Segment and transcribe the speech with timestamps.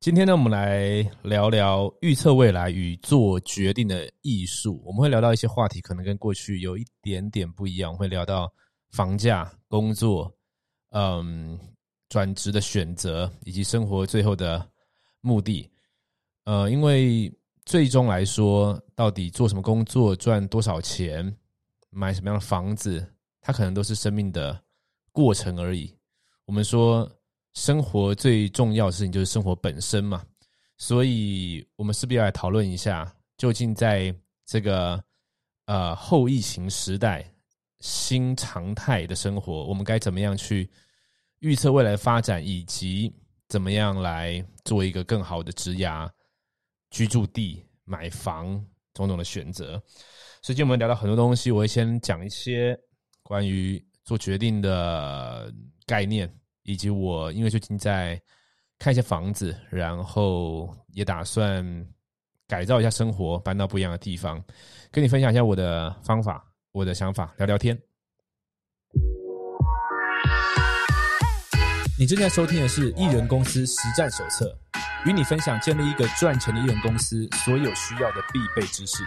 [0.00, 4.80] 今天呢，我们来聊聊预测未来与做决定的艺术。
[4.84, 7.92] 我们会聊到一些话题，可能跟过去有一点点不一样。
[7.92, 8.48] 会聊到
[8.90, 10.32] 房价、工作，
[10.90, 11.58] 嗯，
[12.08, 14.64] 转职的选择，以及生活最后的
[15.20, 15.68] 目的。
[16.44, 17.30] 呃，因为
[17.64, 21.36] 最终来说，到底做什么工作，赚多少钱，
[21.90, 23.04] 买什么样的房子，
[23.40, 24.62] 它可能都是生命的
[25.10, 25.92] 过程而已。
[26.44, 27.10] 我们说。
[27.58, 30.24] 生活最重要的事情就是生活本身嘛，
[30.76, 34.14] 所以我们势必要来讨论一下，究竟在
[34.46, 35.02] 这个
[35.66, 37.28] 呃后疫情时代
[37.80, 40.70] 新常态的生活，我们该怎么样去
[41.40, 43.12] 预测未来发展，以及
[43.48, 46.08] 怎么样来做一个更好的职涯、
[46.90, 49.72] 居住地、买房种种的选择。
[50.42, 52.78] 所以今天我们聊到很多东西，我会先讲一些
[53.24, 55.52] 关于做决定的
[55.84, 56.32] 概念。
[56.68, 58.20] 以及我因为最近在
[58.78, 61.64] 看一些房子，然后也打算
[62.46, 64.38] 改造一下生活，搬到不一样的地方，
[64.90, 67.74] 跟你分享一下我的方法、我的想法，聊聊天。
[71.98, 74.54] 你正在收听的是《艺人公司实战手册》，
[75.08, 79.02] 与你分享建立一个赚钱的艺人公司所有需要的必备知识。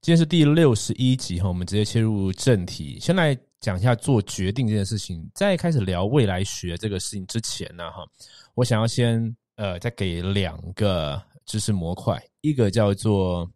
[0.00, 5.28] 今天是第六十一集哈，我们直接切入正题，先来讲一下做决定这件事情。
[5.34, 8.06] 在开始聊未来学这个事情之前呢，哈，
[8.54, 13.50] 我想要先呃再给两个知识模块，一个叫做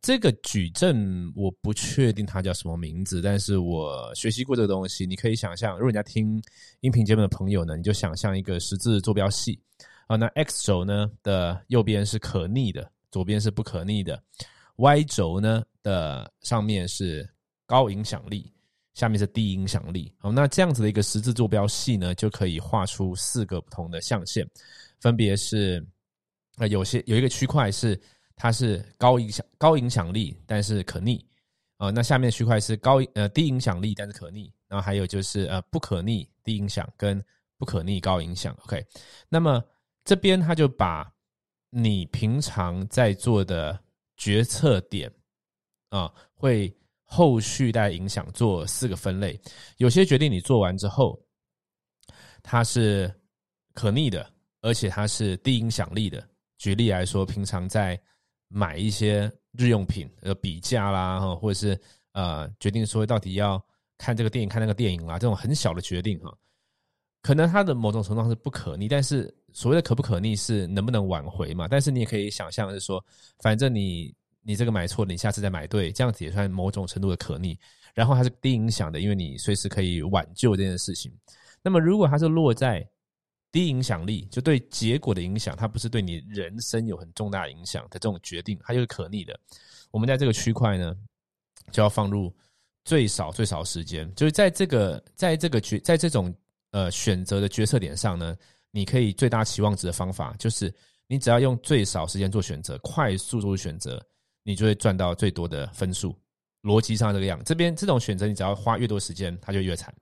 [0.00, 5.06] 这个矩阵，我不确定它叫什么名字，但是我学习过这个东西。
[5.06, 6.42] 你可以想象，如果人家听
[6.80, 9.60] 音频节目的朋友呢，你就想象一个十字坐标系
[10.06, 14.20] 啊，那 x 轴呢的右边是可逆的，左边是不可逆的。
[14.78, 17.28] Y 轴呢的上面是
[17.66, 18.52] 高影响力，
[18.94, 20.14] 下面是低影响力。
[20.18, 24.48] 好，那这样子的一个十字坐标系呢，就可以画出四个不同的象限，
[25.00, 25.84] 分别是
[26.58, 28.00] 呃有些有一个区块是
[28.36, 31.26] 它是高影响高影响力，但是可逆
[31.78, 31.90] 啊。
[31.90, 34.52] 那下面区块是高呃低影响力，但是可逆。
[34.68, 37.20] 然后还有就是呃不可逆低影响跟
[37.56, 38.56] 不可逆高影响。
[38.64, 38.86] OK，
[39.28, 39.60] 那么
[40.04, 41.12] 这边他就把
[41.68, 43.76] 你平常在做的。
[44.18, 45.10] 决策点
[45.88, 46.70] 啊，会
[47.04, 49.40] 后续带影响做四个分类。
[49.78, 51.18] 有些决定你做完之后，
[52.42, 53.10] 它是
[53.72, 54.30] 可逆的，
[54.60, 56.28] 而且它是低影响力的。
[56.58, 57.98] 举例来说，平常在
[58.48, 61.80] 买一些日用品，呃，比价啦，或者是
[62.12, 63.64] 呃，决定说到底要
[63.96, 66.36] 看这个电影、看那个电影啦，这种很小的决定哈，
[67.22, 69.34] 可能它的某种程度上是不可逆，但是。
[69.58, 71.66] 所谓的可不可逆是能不能挽回嘛？
[71.66, 73.04] 但是你也可以想象是说，
[73.40, 77.58] 反正你你这个买错，你下次再买对，这样子也算某种程度的可逆。
[77.92, 81.12] 然后它是低影响的，因为你随时可以挽救这件事情。
[81.60, 82.88] 那么如果它是落在
[83.50, 89.36] 低影响力，就对结果的影响，它不是对你人生有很重大影响的这种决定，它就是可逆的。
[89.90, 90.94] 我们在这个区块呢，
[91.72, 92.32] 就要放入
[92.84, 96.32] 最少最少时间，就是在这个在这个决在这种
[96.70, 98.36] 呃选择的决策点上呢。
[98.70, 100.72] 你可以最大期望值的方法，就是
[101.06, 103.98] 你只要用最少时间做选择，快速做出选择，
[104.42, 106.14] 你就会赚到最多的分数。
[106.62, 109.94] 逻辑上这个样，这边这种选择你只要花越多时间，它就越惨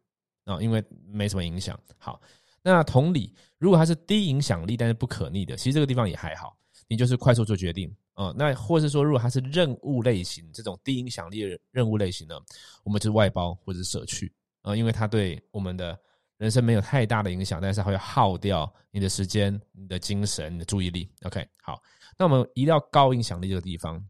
[0.47, 1.79] 啊，因为没什么影响。
[1.97, 2.21] 好，
[2.63, 6.57] 那同理，如果它是低影响力但是不可逆的，其实这个地方也还好，
[6.89, 8.35] 你就是快速做决定啊。
[8.37, 12.35] 那或是说，如果它是任务类型这种低影响力的任务类型呢，
[12.83, 15.97] 我们就是外包或者是舍去啊，因为它对我们的。
[16.39, 21.11] 人生没有太大的影响，但是会耗掉你的时间、你的精神、你的注意力。
[21.23, 21.81] OK，好，
[22.19, 24.07] 那我们移到高影响力这个地方，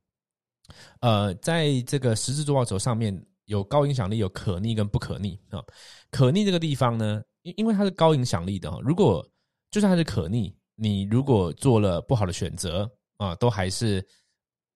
[1.01, 5.63] 呃，在这个十字坐标轴上面有高影响力，有可逆跟不可逆啊。
[6.11, 9.25] 可逆这个地方呢，因因为它是高影响力的，如果
[9.71, 14.05] 就算它是可逆，你如果做了不好的选择啊，都还是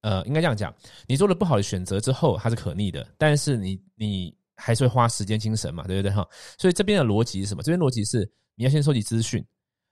[0.02, 0.72] 呃，应该这样讲，
[1.08, 4.39] 你做了不好的选择之后，它是可逆的，但是你你。
[4.60, 6.26] 还是会花时间精神嘛，对不对哈？
[6.58, 7.62] 所以这边的逻辑是什么？
[7.62, 9.44] 这边逻辑是你要先收集资讯，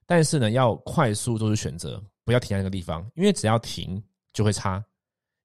[0.06, 4.84] 但是呢，要快速做出选择，不要停在那个地方，因为只要停就会差。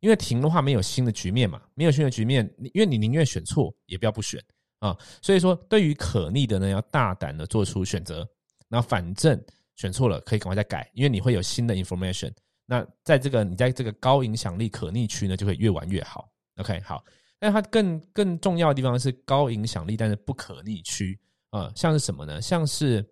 [0.01, 4.37] 因为停的话没有新的局面嘛，没有新的局面，因为你宁愿选错也不要不选
[4.79, 4.93] 啊。
[5.21, 8.27] 所以说，对于可逆的呢，要大胆的做出选择。
[8.67, 9.41] 那反正
[9.77, 12.33] 选错了可以赶快再改，因为你会有新的 information。
[12.65, 16.29] 那在这个你在这个高影响力可逆区呢，就会越玩越好。
[16.57, 17.01] OK，好。
[17.43, 21.19] 但它更更重要的地方是高影响力，但是不可逆区
[21.49, 22.41] 啊，像是什么呢？
[22.41, 23.05] 像是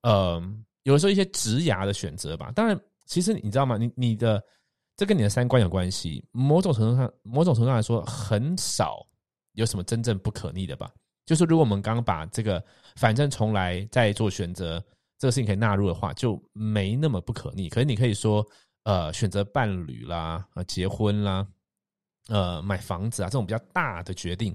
[0.00, 0.42] 呃，
[0.84, 2.50] 有的时候一些直牙的选择吧。
[2.56, 3.76] 当然，其实你知道吗？
[3.76, 4.42] 你你的
[4.96, 6.26] 这跟你的三观有关系。
[6.32, 9.06] 某种程度上，某种程度上来说，很少
[9.52, 10.90] 有什么真正不可逆的吧。
[11.26, 12.64] 就是如果我们刚刚把这个
[12.96, 14.82] 反正从来再做选择
[15.18, 17.68] 这个事情可以纳入的话，就没那么不可逆。
[17.68, 18.42] 可是你可以说，
[18.84, 21.46] 呃，选择伴侣啦，呃，结婚啦，
[22.28, 24.54] 呃，买房子啊，这种比较大的决定，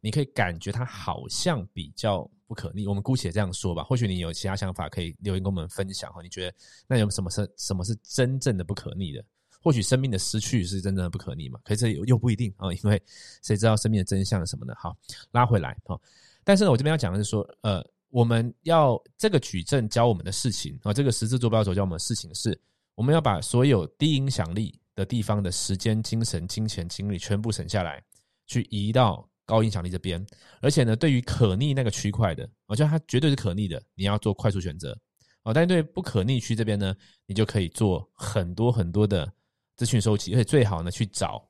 [0.00, 2.86] 你可以感觉它好像比较不可逆。
[2.86, 3.82] 我们姑且这样说吧。
[3.82, 6.22] 或许你有其他想法，可以留言跟我们分享哈。
[6.22, 9.24] 你觉得那有什么是什么是真正的不可逆的？
[9.62, 11.58] 或许生命的失去是真正的不可逆嘛？
[11.64, 13.02] 可是又又不一定啊，因为
[13.42, 14.72] 谁知道生命的真相是什么呢？
[14.78, 14.96] 好，
[15.32, 15.98] 拉回来哈。
[16.44, 22.56] 但是呢，我这边要讲的是说，呃，我们要这个矩阵教我们的事情啊，这个十字坐标轴教我们的事情是，
[22.94, 28.02] 我们要把所有低影响力的地方的时间、精神、金钱、精力全部省下来，
[28.48, 30.26] 去移到高影响力这边。
[30.60, 34.98] 而且呢，对于可逆那个区块的，我觉得它绝对是可逆的，你要做快速选择
[35.44, 35.54] 哦。
[35.54, 36.92] 但是对不可逆区这边呢，
[37.26, 39.32] 你就可以做很多很多的。
[39.78, 41.46] 资讯收集，而且最好呢，去找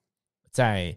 [0.50, 0.92] 在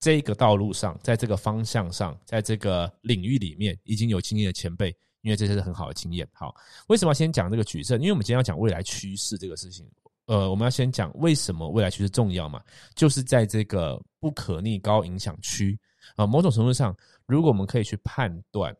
[0.00, 4.88] 这个道路上，在这个方向上，在这个领域里面已经有经验的前辈，
[5.20, 6.28] 因为这些是很好的经验。
[6.32, 6.52] 好，
[6.88, 8.00] 为什么要先讲这个矩阵？
[8.00, 9.88] 因为我们今天要讲未来趋势这个事情。
[10.32, 12.58] 呃，我们要先讲为什么未来趋势重要嘛？
[12.94, 15.78] 就是在这个不可逆高影响区
[16.16, 16.96] 啊，某种程度上，
[17.26, 18.74] 如果我们可以去判断、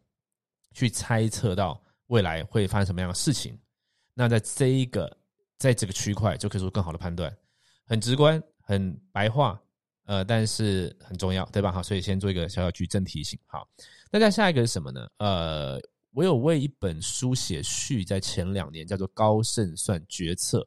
[0.73, 3.55] 去猜测到未来会发生什么样的事情，
[4.15, 5.15] 那在这一个
[5.59, 7.31] 在这个区块就可以做更好的判断。
[7.85, 9.61] 很直观，很白话，
[10.07, 11.71] 呃，但是很重要，对吧？
[11.71, 13.39] 好，所以先做一个小小矩阵提醒。
[13.45, 13.69] 好，
[14.11, 15.07] 那再下一个是什么呢？
[15.19, 15.79] 呃，
[16.13, 20.61] 我有为一本书写序，在前两年叫做《高胜算决策》，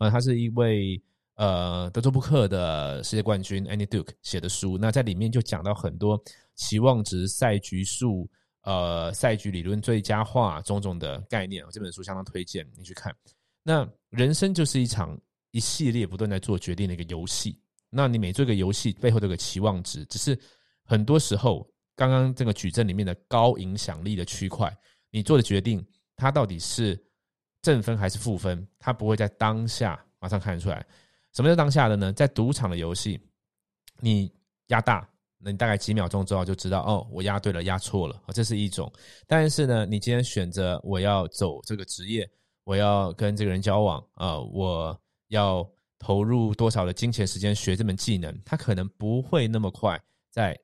[0.00, 1.00] 呃，他是一位
[1.36, 4.76] 呃德州扑克的世界冠军 Andy Duke 写的书。
[4.76, 6.20] 那在里面就讲到很多
[6.56, 8.28] 期望值、赛局数、
[8.64, 11.64] 呃赛局理论最佳化种种的概念。
[11.70, 13.14] 这本书相当推荐你去看。
[13.62, 15.16] 那人生就是一场。
[15.52, 17.58] 一系列不断在做决定的一个游戏，
[17.90, 20.38] 那你每做一个游戏背后都有个期望值，只是
[20.84, 24.72] 很多时候，刚刚这个矩阵里面的高影响力的区块，
[25.10, 26.96] 你做的决定，它到底是
[27.62, 30.84] 正分还是负分，他不会在当下马上看得出来。
[31.32, 32.12] 什么叫当下的呢？
[32.12, 33.20] 在赌场的游戏，
[34.00, 34.32] 你
[34.68, 35.08] 压大，
[35.38, 38.92] 那你大概几秒钟之后就知道，哦，我压对了，压错了，这是一种。
[39.26, 42.28] 但是呢，你今天选择我要走这个职业，
[42.64, 45.00] 我要跟这个人交往啊，我。
[45.30, 45.64] 要
[45.96, 49.96] 投入多少的金钱时间学这门技能，他可能不会那么快
[50.28, 50.58] 在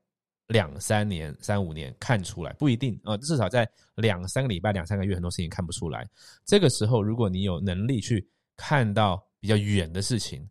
[0.49, 3.17] 两三年、三五年看出来，不一定啊。
[3.19, 6.09] 至少在两三个礼拜、两三个月，很多事情看不出来。
[6.45, 8.27] 这个时候，如果你有能力去
[8.57, 10.49] 看到比较远的事情，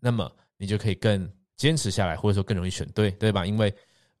[0.00, 3.46] 那么你就可以更坚持下来，或者说更容易选对，对吧？
[3.46, 3.74] 因为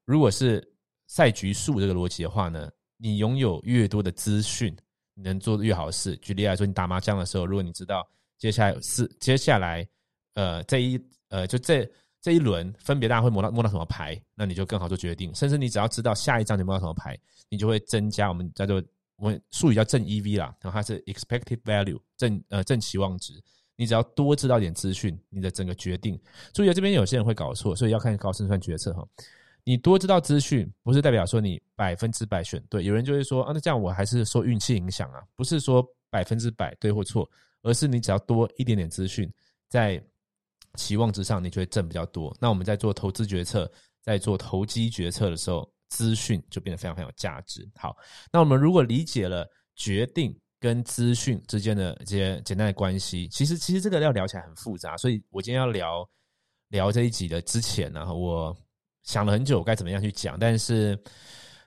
[0.04, 0.62] 如果是
[1.06, 4.76] 赛局数这个逻辑的话呢，你拥有越多的资讯，
[5.14, 6.16] 你能做的越好的事。
[6.16, 8.06] 举例来说，你打麻将的时候，如果你知道。
[8.38, 9.88] 接下来是接下来，
[10.34, 11.88] 呃，这一呃，就这
[12.22, 15.34] 这一轮分别大家会摸到摸到什么牌，那你就更好做决定。
[15.34, 18.80] 甚至你只要知道下一张你摸到什么牌，你就会增加我们叫做
[19.16, 23.34] 我们术语叫正 EV 啦，然后它是 expected value 正呃正期望值。
[23.74, 26.16] 你只要多知道点资讯，你的整个决定。
[26.52, 29.04] 注意这边有些人会搞错，所以要看高胜算决策哈。
[29.64, 32.84] 你多知道资讯，不是代表说你百分之百选对。
[32.84, 37.28] 有人就会说啊，那这样我还是受运气影响啊，不是说百分之百对或错。
[37.62, 39.32] 而是你只要多一点点资讯，
[39.68, 40.02] 在
[40.74, 42.36] 期望之上，你就会挣比较多。
[42.40, 43.70] 那我们在做投资决策，
[44.02, 47.68] 在做投机决策的时候，资讯就变得非常非常有价值。
[47.76, 47.96] 好，
[48.32, 49.46] 那我们如果理解了
[49.76, 54.96] 决定跟资讯之间的这些简单的关系，其实其实这个要聊起来很复杂。
[54.96, 56.08] 所以我今天要聊
[56.68, 58.56] 聊这一集的之前呢，我
[59.02, 60.98] 想了很久该怎么样去讲，但是。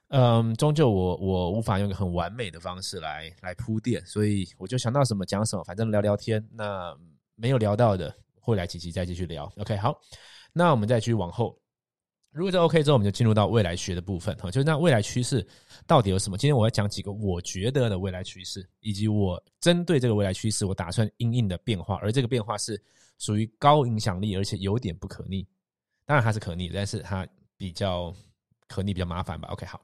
[0.09, 6.47] 嗯，终究我我无法用一个很完美的方式来来铺垫，所以我就想到什么讲什么，反正聊聊天。
[6.53, 6.95] 那
[7.35, 8.15] 没有聊到的，
[8.45, 9.51] 会来几期再继续聊。
[9.57, 9.99] OK，好，
[10.53, 11.59] 那我们再继续往后。
[12.31, 15.45] 如果这 OK 之后，我们就进入到未来学的部分哈，就是那未来趋势
[15.87, 16.37] 到底有什么？
[16.37, 22.79] 今天我要讲几个我觉得的未来趋势，以及我针对这个未来趋势，我打算应应的变化，而这个变化是
[23.17, 25.47] 属于高影响力，而且有点不可逆。
[26.05, 28.15] 当然它是可逆，但是它比较。
[28.67, 29.47] 可逆比较麻烦吧。
[29.49, 29.79] OK，好，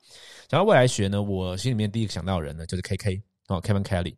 [0.48, 4.16] 讲到未来学呢，我心里面第一个想到的人呢，就是 KK 哦，Kevin Kelly。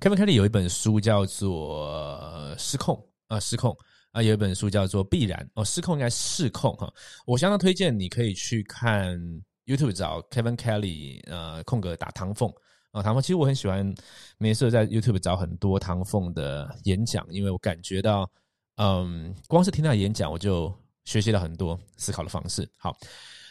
[0.00, 2.94] Kevin Kelly 有一本书叫做《失控》
[3.34, 3.70] 啊，《失控》
[4.10, 6.92] 啊，有一本书叫做《必然》哦，《失控》应该失控哈。
[7.26, 9.18] 我相当推荐你可以去看
[9.66, 12.52] YouTube 找 Kevin Kelly，呃，空格打唐凤
[12.90, 13.22] 啊，唐凤。
[13.22, 13.94] 其实我很喜欢，
[14.38, 18.30] 每次在 YouTube 找很多唐凤的演讲，因为我感觉到，
[18.76, 20.72] 嗯，光是听他演讲我就。
[21.04, 22.64] 学习了很多思考的方式。
[22.76, 22.96] 好，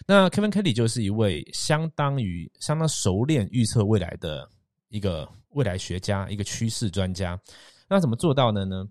[0.07, 4.49] 那 Kevin Kelly 就是一位相当于相当熟练预测未来的
[4.87, 7.39] 一个未来学家，一个趋势专家。
[7.87, 8.87] 那怎么做到的呢？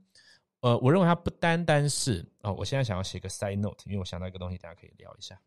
[0.61, 5.41] 呃，我认为他不单单是哦，我现在想要写个 side note，因为我想到一个东西，大家可以聊一下。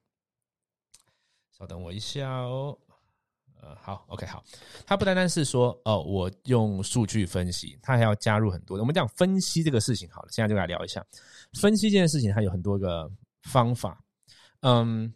[1.52, 2.78] 稍等我一下哦。
[3.62, 4.44] 呃，好，OK，好。
[4.86, 8.78] 它不单单是说哦，我用数据分析，它还要加入很多。
[8.80, 11.06] 我们讲分析这个事情好了，现在就来聊一下
[11.54, 13.10] 分析这件事情，它有很多个
[13.44, 14.04] 方法。
[14.62, 15.14] 嗯，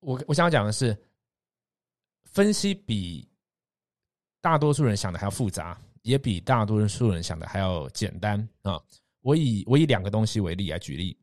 [0.00, 0.96] 我我想要讲的是，
[2.26, 3.27] 分析比
[4.40, 8.80] 大多数人想的还要复杂，也比大多数人想的还要简单啊。
[9.20, 11.18] 我以我以两个东西为例来举例。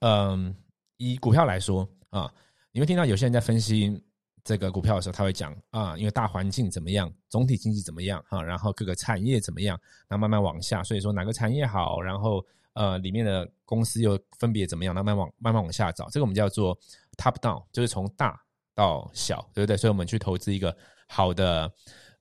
[0.00, 0.54] 嗯，
[0.96, 2.32] 以股票来说啊，
[2.70, 4.02] 你会听到有些人在分析。
[4.44, 16.76] 这个股票的时候，他会讲啊，因为大环境怎么样，总体经济怎么样哈，然后各个产业怎么样，那慢慢往下，所以说哪个产业好，然后呃里面的公司又分别怎么样，那慢慢往慢慢往下找，这个我们叫做
[17.16, 18.36] top down，就是从大
[18.74, 19.76] 到小，对不对？
[19.76, 20.76] 所以我们去投资一个
[21.06, 21.72] 好的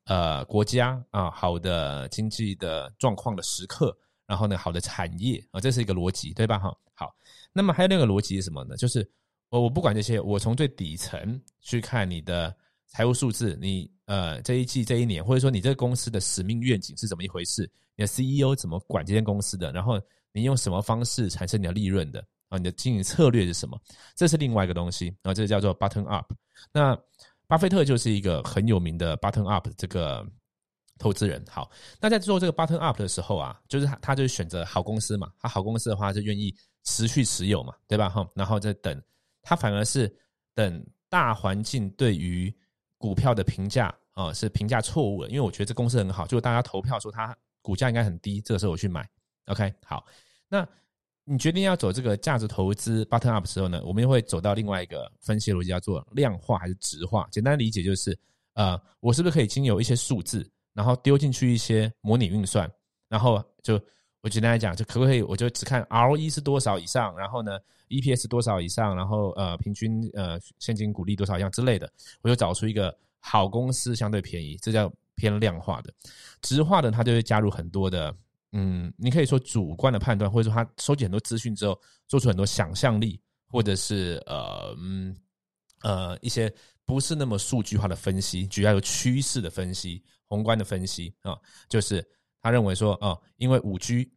[0.05, 6.59] 呃国家啊，好的经济的状况的时刻，然后呢好的产业啊，这是一个逻辑，对吧？
[6.59, 7.15] 哈，好，
[7.53, 8.75] 那么还有那个逻辑是什么呢？
[8.77, 9.09] 就是
[9.49, 12.55] 我我不管这些，我从最底层去看你的
[12.87, 17.69] 财务数字，你呃这一季这一年，或者说你这个公司的使命愿景是怎么一回事？
[17.95, 19.71] 你的 CEO 怎么管这间公司的？
[19.71, 19.99] 然后
[20.31, 22.25] 你用什么方式产生你的利润的？
[22.47, 23.79] 啊，你的经营策略是什么？
[24.15, 26.33] 这是另外一个东西啊，这叫做 button up。
[26.73, 26.97] 那
[27.51, 30.25] 巴菲特就是一个很有名的 button up 这个
[30.97, 31.43] 投资人。
[31.49, 36.55] 好，那在做这个 button up 的时候啊，就是他他就选择好公司嘛，他好公司的话就愿意
[36.85, 38.07] 持续持有嘛，对吧？
[38.07, 39.03] 哈，然后再等。
[39.41, 40.09] 他反而是
[40.55, 42.55] 等大环境对于
[42.97, 49.05] 股票的评价啊是评价错误了，因为我觉得这公司很好，就大家投票说它股价应该很低，这个时候我去买。
[49.47, 50.05] OK，好，
[50.47, 50.65] 那
[51.31, 57.27] 你决定要走这个价值投资 button up 时候呢，我们又会走到另外一个分析逻辑，叫做量化还是值化？
[57.31, 58.17] 简单理解就是，
[58.53, 62.69] 呃，我是不是可以经由一些数字，然后丢进去一些模拟运算，
[63.07, 63.81] 然后就。
[64.23, 65.21] 我简单来讲，就可不可以？
[65.23, 67.57] 我就只看 ROE 是多少以上，然后呢
[67.89, 75.91] ，EPS 多少以上，然后呃，平均呃现金股利多少样之类的，我就找出一个好公司相对便宜，这叫偏量化的。
[76.39, 78.15] 值化的，它就会加入很多的，
[78.51, 85.15] 嗯，你可以说主观的判断，或者说他收集很多资讯之后，做出很多想象力，或者是呃嗯
[85.83, 86.53] 呃一些
[86.85, 91.37] 不是那么数据化的分析，主要有趋势的分析、宏观的分析啊，
[91.69, 92.05] 就是。
[92.43, 94.11] 他认为说，哦，因为五 G，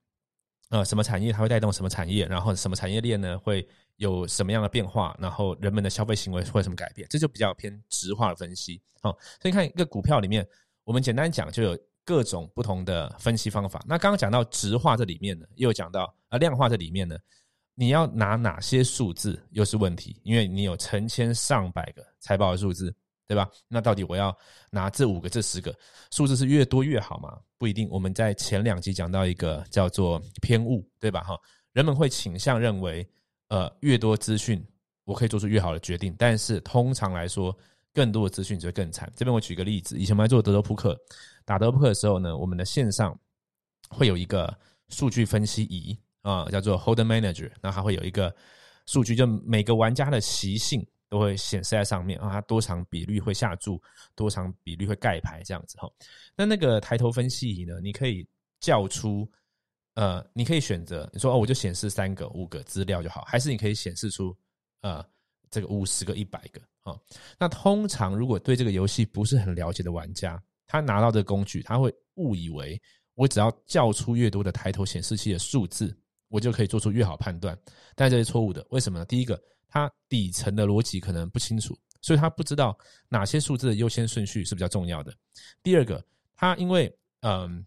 [0.71, 8.81] 呃，什么产业它会带动什么产业，然后什么产业链呢会有什么样的变化，然后人们的消费行为会有什么改变，这就比较偏直化的分析。
[9.03, 10.49] 好，所以看一个股票里面，
[10.85, 13.83] 我们简单讲就有各种不同的分析方法。
[13.87, 17.17] 那刚刚讲到直化这里面呢，又讲到啊量化这里面呢，
[17.75, 22.95] 你要拿哪些数字又是问题，因为你有成千上百个财报的数字。
[23.27, 23.49] 对吧？
[23.69, 24.37] 那到底我要
[24.69, 25.75] 拿这五个、这十个
[26.11, 27.39] 数字是越多越好吗？
[27.57, 27.89] 不一定。
[27.91, 31.23] 我们在前两集讲到一个叫做偏误，对吧？
[31.23, 31.35] 哈，
[31.73, 33.09] 人们会倾向认为，
[33.49, 34.63] 呃，越多资讯
[35.07, 36.15] 我可以做出越好的决定。
[36.19, 37.57] 但是通常来说，
[37.95, 39.11] 更多的资讯只会更惨。
[39.17, 40.95] 这边我举个例子，以前我们在做德州扑克，
[41.45, 43.19] 打德扑克的时候呢，我们的线上
[43.89, 44.57] 会有一个
[44.89, 48.35] 数据分析仪啊，叫做 Hold Manager，那它会有一个
[48.87, 50.87] 数据，就每个玩家的习性。
[51.11, 53.81] 都会显示在上面啊，它多长比率会下注，
[54.17, 55.89] 多长比率会盖牌这样子哈。
[56.35, 58.27] 那那个抬头分析仪呢，你可以
[58.59, 59.31] 叫出
[59.95, 64.37] 呃，你可以选择你说哦，我就显示三个、五个资料就好，还是你可以显示出
[64.81, 65.05] 呃
[65.51, 66.99] 这个五十个、一百个啊。
[67.39, 70.43] 那通常如果对这个游戏不是很了解的玩家，
[70.75, 72.81] 他拿到这个工具，他会误以为
[73.15, 75.97] 我只要叫出越多的抬头显示器的数字，
[76.29, 77.57] 我就可以做出越好判断，
[77.95, 78.65] 但这是错误的。
[78.71, 79.05] 为什么呢？
[79.05, 79.41] 第一个。
[79.77, 82.79] 它底层的逻辑可能不清楚，所以他不知道
[83.09, 85.13] 哪些数字的优先顺序是比较重要的。
[85.65, 86.01] 第二个，
[86.37, 87.67] 他因为嗯，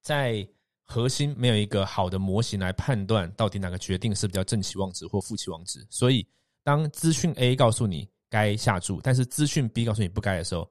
[0.00, 0.44] 在
[0.82, 6.26] 核心没有一个好的模型来判断到底哪个决定是比较正期望值或负期望值，所以
[6.64, 10.68] 当资讯 A 告诉你该下注，但是资讯 B 告诉你不该的时候，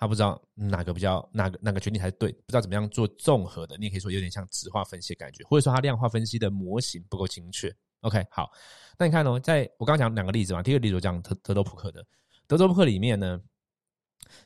[0.00, 3.76] 他不知道哪个比较哪个哪个决定才是对，不知道怎么样做综合的。
[3.76, 7.70] 你也可以说有点像直化分析的感觉，或者说它量化分析的模型不够精确。
[8.00, 8.50] OK，好，
[8.98, 12.02] 那你看哦，在我刚刚讲两个例子嘛，第一个例子我讲德德州扑克的，
[12.46, 13.38] 德州扑克里面呢，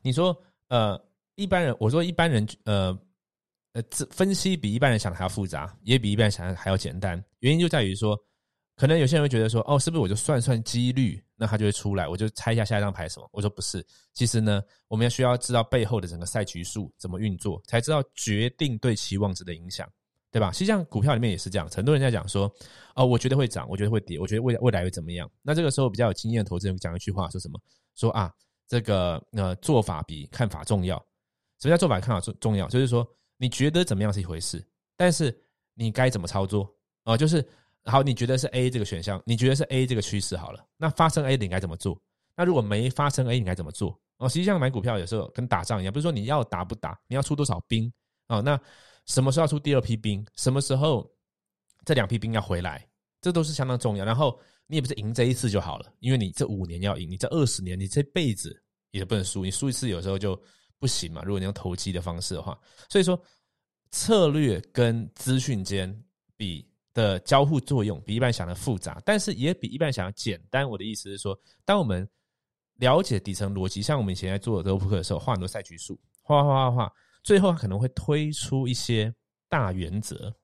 [0.02, 1.00] 你说呃
[1.36, 2.98] 一般人，我说一般人呃
[3.74, 8.18] 呃这分析比一般人想的还要复杂，也比一般人想的还要简单，原因就在于说，
[8.76, 13.28] 可能有些人会觉得说，哦，是不是我就算算几率，那它就会出来，我就猜一下下一张牌什么？
[13.32, 19.88] 我说不是，其实呢，我们要需要知道背后的整个赛局数怎么运作，才知道决定对期望值的影响。
[20.30, 20.50] 对吧？
[20.50, 22.52] 实际上股票里面也是这样，很多人在讲说，
[22.96, 25.30] 哦，我觉得会涨，我觉得会跌，我觉得未未来会怎么样？
[25.42, 27.60] 那这个时候比较有经验的投资人讲一句话，说什么？
[27.94, 28.32] 说啊，
[28.66, 30.96] 这个呃做法比看法重要。
[31.60, 32.66] 什么叫做法看法重重要？
[32.66, 34.60] 就是说你觉得怎么样是一回事，
[34.96, 35.32] 但是
[35.72, 36.68] 你该怎么操作
[37.04, 37.16] 啊？
[37.16, 37.48] 就是
[37.84, 42.00] 好，你觉得是 A 这个选项，你觉得是 A 这个趋势好了，那发生 A 你该怎么做？
[42.36, 43.98] 那如果没发生 A 你该怎么做？
[44.18, 47.92] 哦，实际上买股票有时候跟打仗一样，不是说你要打不打，你要出多少兵
[48.28, 48.40] 哦？
[48.40, 48.58] 那
[49.06, 50.24] 什么时候要出第二批兵？
[50.36, 51.08] 什么时候
[51.84, 52.86] 这两批兵要回来？
[53.20, 54.04] 这都是相当重要。
[54.04, 58.56] 然后你也不是赢这一次就好了，因为你这五年要赢，你这二十年，你这辈子
[58.92, 59.44] 也不能输。
[59.44, 60.40] 你输一次有时候就
[60.78, 61.22] 不行嘛。
[61.22, 63.20] 如果你用投机的方式的话，所以说
[63.90, 65.92] 策略跟资讯间
[66.36, 70.68] 比的交互作用比一般想的复杂，但是也比一般想的简单。
[70.68, 72.08] 我的意思是说，当我们
[72.76, 79.12] 了解底层逻辑，像我们以前在做德扑克的时候，画很多赛局数，画画画画，最后他可能会推出一些
[79.48, 80.34] 大原则。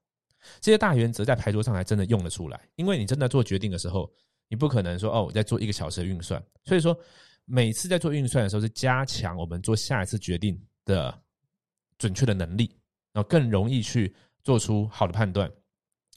[0.61, 4.11] 这些大原则在牌桌上还真的用得出来，因为你真的做决定的时候，
[4.49, 6.43] 你不可能说哦，我在做一个小时的运算。
[6.65, 6.99] 所以说，
[7.45, 11.17] 每次在做运算的时候，是加强我们做下一次决定的
[11.99, 12.75] 准确的能力，
[13.13, 15.51] 然后更容易去做出好的判断。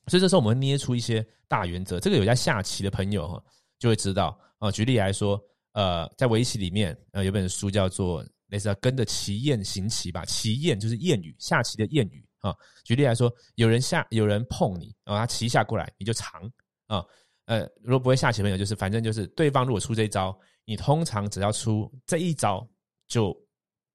[0.08, 3.44] 所以这时候我们捏出一些大原则，这个有在下棋的朋友哈
[3.80, 4.72] 就会知道啊。
[4.72, 5.42] 举例来说。
[5.74, 10.24] 呃，在围棋里面，呃，有本书叫做类似跟着棋宴行棋吧。
[10.24, 12.56] 棋宴就是谚语，下棋的谚语啊。
[12.84, 16.44] 举例来说，有人下，有人碰你啊，他棋下过来，你就藏
[16.86, 17.04] 啊。
[17.46, 22.64] 呃，如果不会下棋的朋友，就是反正就是对方如果出这一招，你通常只要出这一招
[23.08, 23.36] 就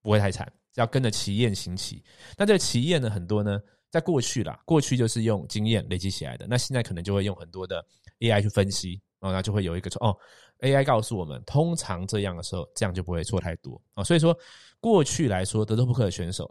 [0.02, 2.02] 不会太惨，要跟着棋宴行棋。
[2.36, 3.56] 那这个棋宴呢，很多呢，
[3.90, 7.84] 在过去啦，过去就是用经验累积起来的，那现在可能就会用很多的
[8.20, 9.00] AI 去分析。
[9.20, 10.16] 哦，那就会有一个错哦
[10.60, 14.04] ，AI 告诉我们，通常这样的时候，这样就不会错太多啊。
[14.04, 14.32] 所以说，
[14.78, 16.48] 过去来说，德州扑克的选手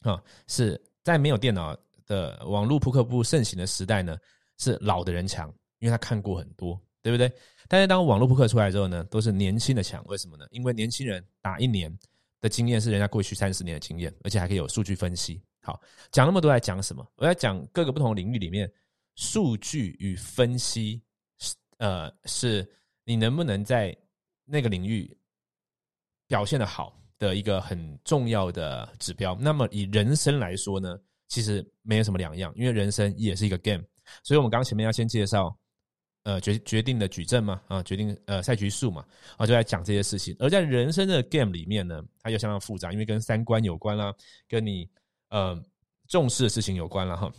[0.00, 1.76] 啊，是在没有电脑
[2.06, 4.16] 的网络扑克不盛行的时代呢，
[4.56, 7.30] 是老的人强，因为他看过很多，对不对？
[7.68, 10.46] 但是当网络扑克出来之后呢，都是年轻的强，为什么呢？
[10.50, 11.94] 因为年轻人打一年
[12.40, 15.42] 的经验是人家过去三十年的经验，而且还可以有数据分析。
[15.62, 17.06] 好，讲那么多来讲什么？
[17.16, 18.70] 我要讲各个不同领域里面
[19.14, 21.02] 数据与分析。
[21.78, 22.64] 呃，是
[23.04, 23.96] 你能不能在
[24.44, 25.16] 那个领域
[26.28, 29.36] 表现的好的一个很重要的指标。
[29.40, 30.96] 那么以人生来说呢，
[31.26, 33.82] 其实没有什么两样，因为人生也是一个 game。
[34.22, 35.58] 所以我们刚刚前面要先介绍，
[36.22, 39.04] 呃，决决定的矩阵嘛，啊，决定呃赛局数嘛，
[39.36, 40.36] 啊，就在讲这些事情。
[40.38, 44.14] 而在人生的 game 里面呢，它又相当复杂，因为跟三观有关啦，
[44.46, 44.88] 跟你
[45.32, 45.60] 呃
[46.06, 47.32] 重视的事情有关了哈，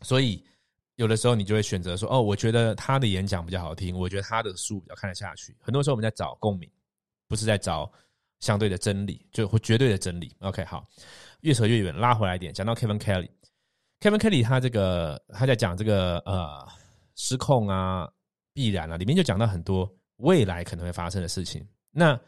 [0.00, 0.42] 所以。
[0.96, 5.56] 有的时候你就会选择说，哦，我觉得他的演讲比较好听，我觉得他的书比较看得下去。
[5.58, 6.70] 很多时候我们在找共鸣，
[7.26, 7.90] 不是在找
[8.40, 10.36] 相对的真理，就或绝对的真理。
[10.40, 10.86] OK，好，
[11.40, 16.68] 越扯越远，拉回来一点，讲到 Kevin Kelly，Kevin Kelly 他这个他在讲这个呃
[17.16, 18.06] 失控啊、
[18.52, 21.66] 必然啊，里面就讲到很多未来可能会发生的事情。
[21.90, 22.20] 那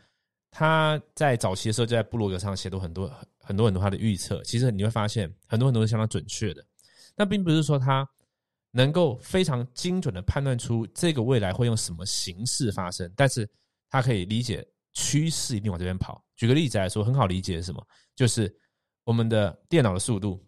[0.50, 3.06] 他在早期的时候就在部落格上写过很多
[3.52, 6.64] 很多很多他的预测，其实你会发现很多很多是相当准确的。
[7.16, 8.08] 那并不是说他。
[8.74, 13.46] 能够非常精准的判断出这个未来会用什么形式发生，但是
[13.90, 16.24] 他可以理解趋势一定往这边跑。
[16.36, 17.86] 举个例子来说，很好理解是什么？
[18.16, 18.50] 就是
[19.04, 20.42] 我们的电脑的速度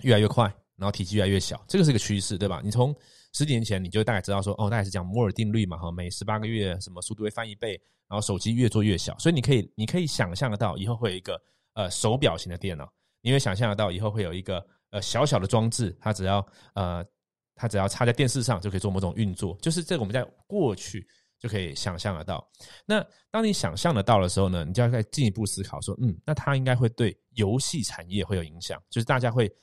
[0.00, 0.44] 越来越快，
[0.76, 2.62] 然后体积越来越小，这个是一个趋势，对吧？
[2.64, 2.96] 你从
[3.34, 11.38] 十几年前你就大概知道说，哦，大概是讲摩尔定律嘛，哈，每十八个月什么速度会翻一倍，然后手机越做越小，所以你可以你可以想象得到以后会有一个
[11.74, 17.04] 呃手表型的电脑，你会想象得到以后会有一个呃小小的装置，它只要呃。
[17.54, 21.06] 它只要插在电视上就可以做某种运作，就是这个我们在过去
[21.38, 22.50] 就可以想象得到。
[22.86, 29.54] 那当你想象得到的时候呢，你就要再进一步思考说，嗯，那它应该会对游戏产业会有影响，就是大家会，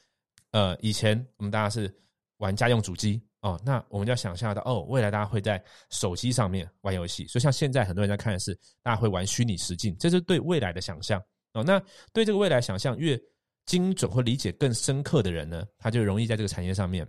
[0.51, 1.93] 呃，以前我们大家是
[2.37, 11.21] 玩家用主机哦，那我们就要想象到，哦，未来大家会在手机上面玩游戏，所以像现在很多人在看的是，大家会玩虚拟实境，这是对未来的想象
[11.53, 11.63] 哦。
[11.63, 11.81] 那
[12.13, 13.19] 对这个未来想象越
[13.65, 17.07] 精准或理解更深刻的人呢，他就容易在这个产业上面。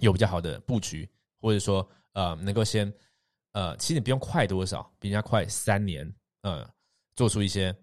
[0.00, 1.08] 有比较好的布局，
[1.40, 2.92] 或者说呃，能够先
[3.52, 6.06] 呃，其实你不用快多少，比人家快三年，
[6.42, 6.68] 呃，
[7.14, 7.74] 做出一些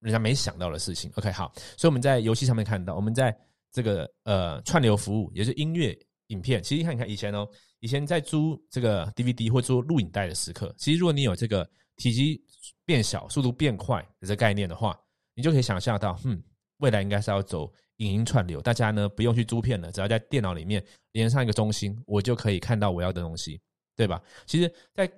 [0.00, 1.12] 人家没想到的事情。
[1.14, 3.32] OK，好，所以我们在游戏上面看到，我们在
[3.70, 11.64] 这个呃串流服务，也是音乐影片，其实你看一看以前哦，以前在租这个 DVD 或租录影带的时刻，其实如果你有这个
[11.96, 12.44] 体积
[12.84, 14.98] 变小、速度变快的这概念的话，
[15.34, 16.42] 你就可以想象到，嗯，
[16.78, 17.72] 未来应该是要走。
[17.98, 23.60] 影音串流，大家呢不用去租片了，只要在电脑里面连上一个中心，我就可以看到我要的东西，
[23.94, 24.20] 对吧？
[24.44, 25.08] 其实，在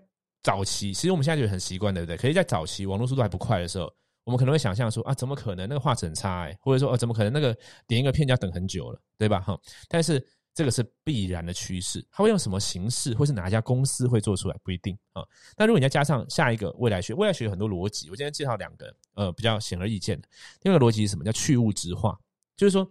[0.42, 2.14] 早期，其实我们现在就很习惯，对不对？
[2.14, 3.90] 可是，在早期网络速度还不快的时候，
[4.24, 6.54] 我们可能会想象说啊，怎么可能那个画质很差？
[6.60, 7.56] 或者说哦，怎么可能那个
[7.86, 9.40] 点一个片就要等很久了，对吧？
[9.40, 9.58] 哈，
[9.88, 10.22] 但是
[10.54, 15.22] 这个是必然的趋势，它会用什么形式，或是哪一家公司会做出来，不一定啊。
[15.56, 20.28] 那如果你要加上下一个未来学，未来学有很多逻辑，我今天介绍两个，呃，比较显而易见的。
[20.60, 21.24] 第二个逻辑是什么？
[21.24, 22.16] 叫去物质化。
[22.56, 22.88] 就是说，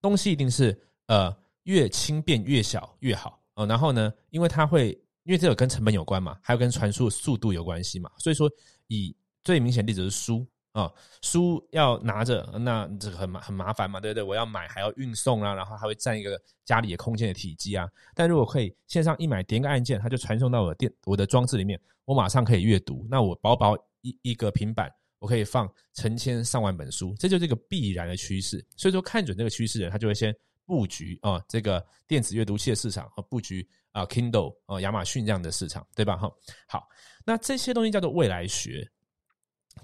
[0.00, 3.64] 东西一定是呃越轻便越小越好哦。
[3.64, 4.90] 然后呢，因为它会，
[5.22, 8.50] 因为这个跟成本有关嘛，还有跟传输速度有关系嘛，所以说
[8.88, 10.44] 以最明显例子是书
[10.80, 14.22] 啊，书要拿着，那这个很麻很麻烦嘛，对不对？
[14.22, 17.88] 我要买还要运送啊，然后还会占一个家里的空间的体积啊。
[18.14, 23.06] 但如果可以线上一买，点个按键，它就传送到我的电我的装置里面，我马上可以阅读。
[23.10, 24.92] 那我薄薄一一个平板。
[25.18, 28.64] 我可以放成千上万本书，这就是一个必然的趋势。
[28.76, 30.32] 所以说，看准这个趋势的人，他就会先
[30.66, 36.18] 布局啊，这个电子阅读器的市场和布局啊，Kindle 啊，亚马逊这样的市场，对吧？
[36.18, 36.30] 哈，
[36.68, 36.86] 好，
[37.24, 38.86] 那这些东西叫做未来学。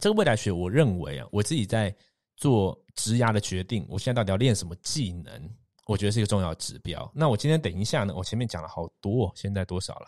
[0.01, 1.95] 这个未来学，我认为啊，我自己在
[2.37, 5.51] 做职涯的决定，我现在到底要练什么技能？
[5.87, 7.11] 我觉得是一个重要指标。
[7.15, 10.07] 那我今天等一下呢，我前面讲了好多，现在多少了？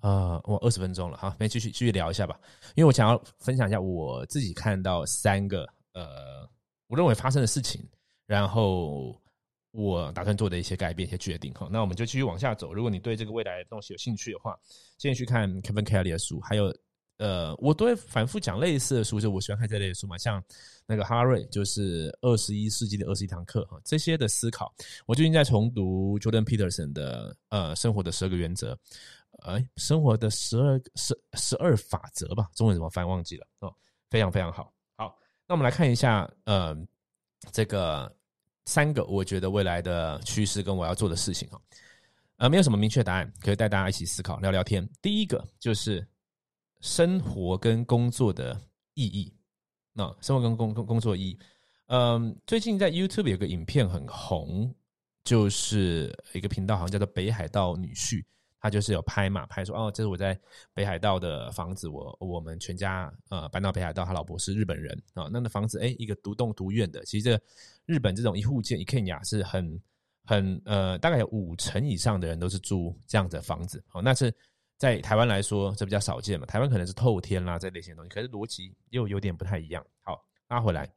[0.00, 2.40] 呃，我二十分钟了，好，那继续继续聊一下吧，
[2.74, 6.48] 因为我想要分享一下我自己看到三个呃，
[6.88, 7.88] 我认为发生的事情，
[8.26, 9.20] 然后
[9.70, 11.68] 我打算做的一些改变、一些决定哈。
[11.70, 12.74] 那我们就继续往下走。
[12.74, 14.58] 如果你对这个未来的东西有兴趣的话，
[14.98, 16.74] 建议去看 Kevin Kelly 的书，还有
[17.18, 20.42] 呃，我都会反复讲类似的书，就我喜欢看这类的书嘛，像
[20.86, 24.74] 那个哈瑞，就是二十一世纪的二十一堂课哈，这些的思考。
[25.06, 28.78] 我最近在重读 Jordan Peterson 的呃生活的十二个原则。
[29.44, 33.74] 哎，生活的十二十十二法则吧，中文怎么翻忘记了哦，
[34.10, 34.72] 非常非常好。
[34.94, 36.76] 好，那我们来看一下，呃，
[37.50, 38.14] 这个
[38.66, 41.58] 三个我觉得未来的趋势跟我要做的事情哈，
[42.36, 44.86] 呃，没有什么明确答案，可以带大家一起思考聊聊天。
[45.00, 46.06] 第一个就是
[46.82, 48.60] 生活跟工作的
[48.92, 49.32] 意义，
[49.94, 51.38] 那生活跟工工工作意义，
[51.86, 54.74] 嗯，最近在 YouTube 有个影片很红，
[55.24, 58.22] 就是一个频道，好像叫做北海道女婿。
[58.64, 60.38] 他就是有拍嘛，拍说哦，这是我在
[60.72, 64.96] 北海道的房子，我我们全家呃搬到北海道，他老婆是日本人。
[65.14, 67.40] 啊，那那房子哎，一个独栋独院的，其实这
[67.86, 69.82] 日本这种一户建一片雅是很
[70.24, 74.32] 很呃，大概有五成以上的人都是住这样的房子，哦，那是
[74.82, 79.86] 在台湾来说这比较少见嘛，台湾可能是透天啦这类型的东西，可是逻辑又有点不太一样。
[80.00, 80.92] 好，拉回来，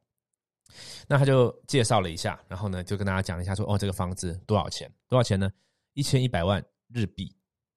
[1.06, 4.92] 那他就介绍了一下，然后呢就跟大家讲一下说哦，这个房子多少钱？
[5.06, 5.48] 多少钱呢？
[5.94, 7.32] 一千一百万日币。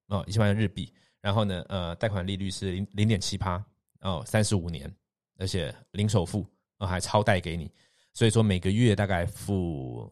[0.07, 0.91] 哦，一千万日币，
[1.21, 3.63] 然后呢，呃，贷款利率是零零点七趴，
[4.01, 4.91] 哦，三十五年，
[5.37, 6.43] 而且零首付，
[6.79, 7.71] 哦，还超贷给你，
[8.13, 10.11] 所以说每个月大概付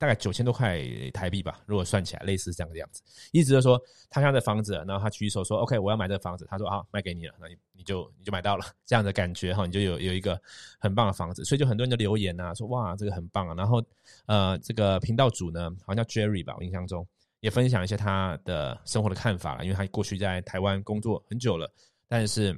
[0.00, 0.80] 大概九千多块
[1.12, 3.02] 台币吧，如果算起来类似这样的样子。
[3.32, 10.40] 意思就说，他家的房子，然后他举手说，OK，我要买这房子，他说好，卖给你了，那你你就你就买到了，这样的感觉哈，你就有有一个
[10.78, 13.84] 很棒的房子，所以就很多人就留言呐，说哇，这个很棒啊，然后
[14.24, 17.06] 呃，这个频道主呢，好像叫 Jerry 吧，我印象中。
[17.40, 21.72] 也分享一些他的生活的看法了，因为他过去在台湾工作很久了，
[22.06, 22.54] 但是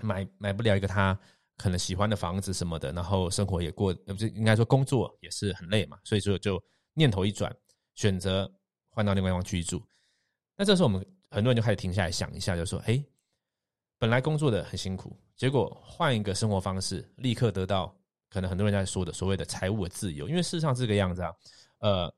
[0.00, 1.18] 买买不了一个他
[1.56, 6.62] 可能喜欢的房子什么的，然后生活也过，不是应该说工作也是很累嘛，所以说就
[6.94, 7.54] 念头一转，
[7.94, 8.50] 选择
[8.88, 9.82] 换到另外地方居住。
[10.56, 13.04] 那这时候我们很多人就开始停下来想一下，就说：哎，
[13.98, 17.94] 本来工作的很辛苦，结果换一个生活方式，立刻得到
[18.28, 21.32] 可能很多人在说的所谓的财务的自由，因为事实上这个样子啊，
[21.78, 22.14] 呃。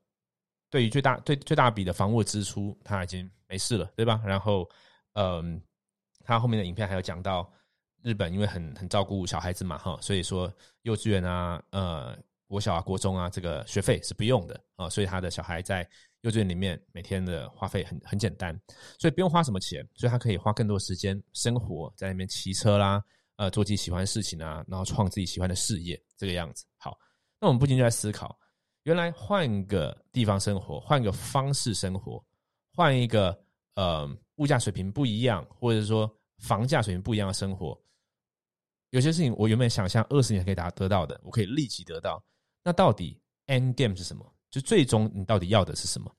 [0.67, 4.21] 对于最大最最大笔的房屋支出，他已经没事了，对吧？
[4.25, 4.69] 然后，
[5.13, 5.61] 嗯，
[6.21, 7.49] 他后面的影片还有讲到
[8.05, 10.51] 日本，因为很很照顾小孩子嘛，哈，所以说
[10.83, 12.15] 幼稚园啊，呃，
[12.47, 15.87] 国小啊、国中啊，这个学费是不用的啊，所以他的小孩在
[16.21, 18.55] 幼稚园里面每天的花费很很简单，
[18.99, 23.03] 所以不用花什么钱，所以他可以花更多时间生活在那边骑车啦，
[23.37, 26.63] 呃，做自己喜欢的事情啊，然后创自己喜欢的事业，这个样子。
[26.77, 26.95] 好，
[27.39, 28.37] 那我们不禁就在思考。
[28.83, 32.23] 原来换个地方生活，换个方式生活，
[32.71, 33.35] 换一个
[33.73, 37.75] 呃物价水平不一样，或者说房价水平不一样的生活，
[38.95, 42.23] 有些事情我原本想象二十年可以达得到的，我可以立即得到。
[42.63, 44.25] 那到底 end game 是什么？
[44.49, 46.09] 就最终你到底要的是什么？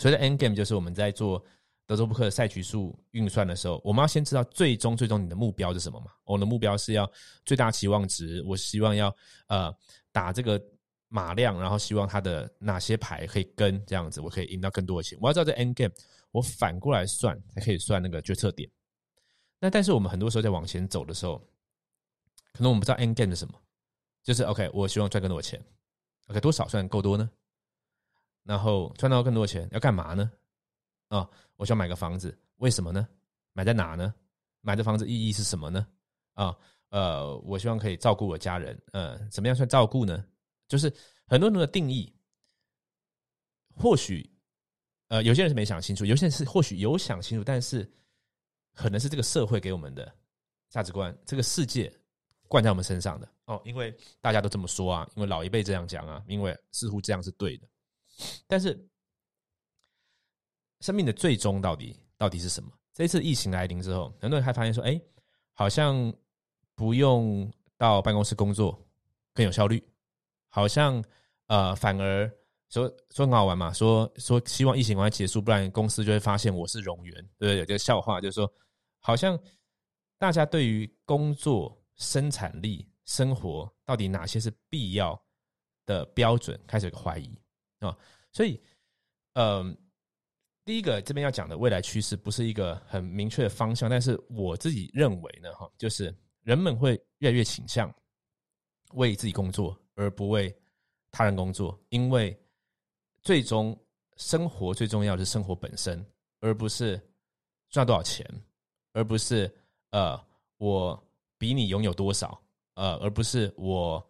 [0.00, 1.40] 所以 end game 就是我们在做
[1.86, 6.06] 德州扑克的赛局数运算的时候，我们要先知道最终最终你的目标是什么嘛？
[6.24, 7.08] 我的目标是要
[7.44, 9.14] 最大期望值，我希望要
[9.46, 9.72] 呃
[10.10, 10.60] 打这个。
[11.14, 15.18] 马量，然后希望他的哪些牌可以跟这样子，我可以赢到更多的钱。
[15.20, 15.92] 我要知道这 end game，
[16.30, 18.66] 我反过来算才可以算那个决策点。
[19.60, 21.46] 那但是我们很多时候在往前走的时候，
[22.52, 23.60] 可能我们不知道 end game 是什么，
[24.22, 25.62] 就是 OK，我希望赚更多的钱。
[26.28, 27.30] OK，多少算够多呢？
[28.44, 30.30] 然后赚到更多的钱要干嘛呢？
[31.08, 33.08] 啊，我想买个房子，为什么呢？
[33.52, 34.14] 买在哪呢？
[34.60, 35.86] 买这房子意义是什么呢？
[36.34, 36.56] 啊，
[36.90, 40.24] 呃，我希望可以照顾我家人，呃，怎么样算照顾呢？
[40.68, 40.92] 就是
[41.26, 42.12] 很多人的定义，
[43.74, 44.28] 或许
[45.08, 47.90] 呃有些人是没想清楚，有些人是或许有想清楚，但是
[48.72, 50.10] 可能是这个社会给我们的
[50.70, 51.92] 价值观，这个世界
[52.52, 57.66] 灌在我们身上的哦，因为大家都这么说啊，因为老一辈这样讲啊，因为似乎这样是对的。
[58.46, 58.78] 但是
[60.80, 62.70] 生命的最终到底到底是什么？
[62.92, 65.00] 这一次疫情来临之后，很多人还发现说，哎，
[65.54, 66.12] 好像
[66.74, 68.78] 不用到办公室工作
[69.32, 69.82] 更有效率，
[70.50, 71.02] 好像
[71.46, 72.30] 呃反而
[72.68, 77.58] 说说很好玩嘛，说说希望疫情赶快结束，不然公司就会发现我是冗员，对不对？
[77.60, 78.52] 有个笑话就是说，
[79.00, 79.38] 好像
[80.18, 85.18] 大家对于工作生产力、生活到底哪些是必要
[85.86, 87.38] 的标准开始怀疑
[87.78, 87.96] 啊，
[88.32, 88.60] 所以
[89.34, 89.76] 嗯。
[90.64, 97.92] 第一个这边要讲的未来趋势不是一个很明确的方向，但是我自己认为呢，哈，就是人们会越来越倾向
[98.92, 100.56] 为自己工作，而不为
[101.10, 102.40] 他人工作，因为
[103.22, 103.76] 最终
[104.18, 106.06] 生活最重要的是生活本身，
[106.38, 106.96] 而不是
[107.68, 108.24] 赚多少钱，
[108.92, 109.52] 而不是
[109.90, 110.16] 呃
[110.58, 111.11] 我
[111.42, 112.40] 比你拥有多少，
[112.74, 114.00] 呃，而不是我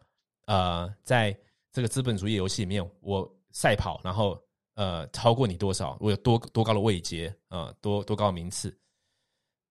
[0.44, 1.34] 呃在
[1.72, 4.38] 这个资本主义游戏里面我赛跑，然后。
[4.74, 5.98] 呃，超过你多少？
[6.00, 7.70] 我有多多高的位阶啊？
[7.82, 8.74] 多多高的名次？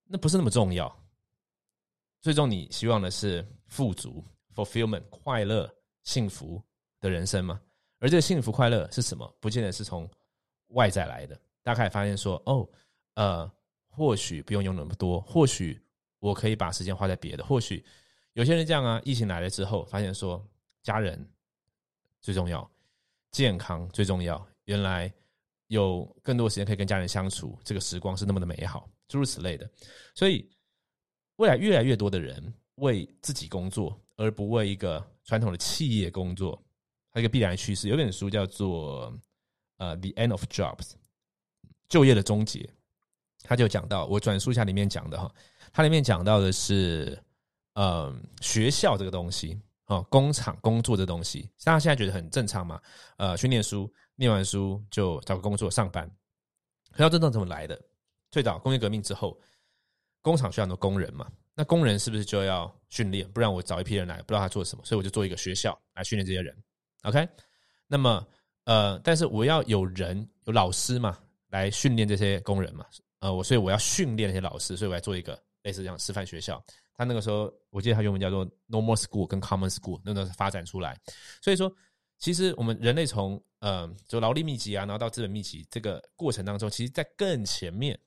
[0.05, 0.95] 那不是那么重要。
[2.21, 5.67] 最终你希望的是富足、fulfillment、快乐、
[6.03, 6.61] 幸福
[6.99, 7.59] 的人生吗？
[7.97, 9.27] 而这个幸福快乐是什么？
[9.39, 10.07] 不见得是从
[10.67, 11.35] 外在来的。
[11.63, 12.69] 大家可以发现说，哦，
[13.15, 13.51] 呃，
[13.89, 15.81] 或许不用拥有那么多，或许
[16.21, 17.43] 我可以把时间花在别的。
[17.43, 17.83] 或许
[18.33, 20.41] 有些人这样啊，疫情来了之后，发现说
[20.81, 21.27] 家人
[22.21, 22.69] 最重要，
[23.31, 24.47] 健康最重要。
[24.65, 25.11] 原来
[25.67, 29.69] 有更多时间可以跟家人相处，这个时光是那么的美好，诸如此类的。
[30.13, 30.49] 所以
[31.37, 36.61] 未来越来越多的人为自己工作，而不为一个传统的企业工作，
[37.11, 37.89] 它一个必然趋势。
[37.89, 39.11] 有本书叫做
[39.77, 40.77] 《呃 The End of Jobs》，
[41.89, 42.69] 就业的终结。
[43.43, 45.33] 他就讲到，我转述一下里面讲的哈，
[45.71, 47.17] 它里面讲到的是，
[47.73, 49.59] 嗯，学校这个东西。
[49.87, 52.79] 哦，工厂工作这东西，大家现在觉得很正常嘛？
[53.17, 56.09] 呃，去念书，念完书就找个工作上班。
[56.93, 57.77] 可要真正怎么来的？
[58.29, 59.37] 最早工业革命之后，
[60.21, 61.29] 工厂需要很多工人嘛？
[61.53, 63.29] 那工人是不是就要训练？
[63.31, 66.55] 不然我找一批人来，不知道他做什么，所以我就做一个学校来训练这些人。
[67.01, 67.27] OK，
[67.85, 68.25] 那么
[68.63, 72.85] 呃，但是我要有人有老师嘛，来训练这些工人嘛？
[73.19, 76.63] 呃，我所以我要训练那些老师，所以我来做一个类似这样示范学校。
[76.93, 80.99] 他那个时候，我记得他原文叫做 “normal school” 跟 “common school”，那个发展出来。
[81.41, 81.73] 所以说，
[82.17, 87.99] 其实我们人类从呃，就劳力密集啊，然后到资本密集这个过程当中，其实在更前面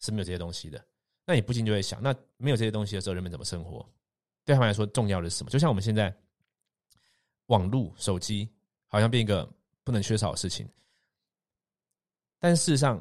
[0.00, 0.84] 是没有这些东西的。
[1.24, 3.88] 那你不禁就会想，那没有这些东西的时候，人们怎么生活？
[4.44, 5.50] 对他们来说，重要的是什么？
[5.50, 6.12] 就像我们现在
[7.46, 8.48] 网络、手机，
[8.88, 9.48] 好像变一个
[9.84, 10.68] 不能缺少的事情。
[12.40, 13.00] 但事实上，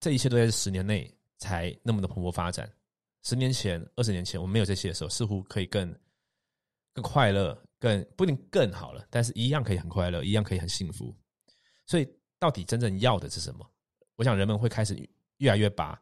[0.00, 2.70] 这一切都在十年内才那么的蓬勃发展。
[3.22, 5.94] 十年前、二十年前，我们没有这些的时候，似乎可以更
[6.92, 11.16] 更快乐，更不一定更好了，但是一样可以很快乐，一样可以很幸福。
[11.86, 12.08] 所以，
[12.38, 13.64] 到底真正要的是什么？
[14.16, 14.94] 我想人们会开始
[15.38, 16.00] 越来越把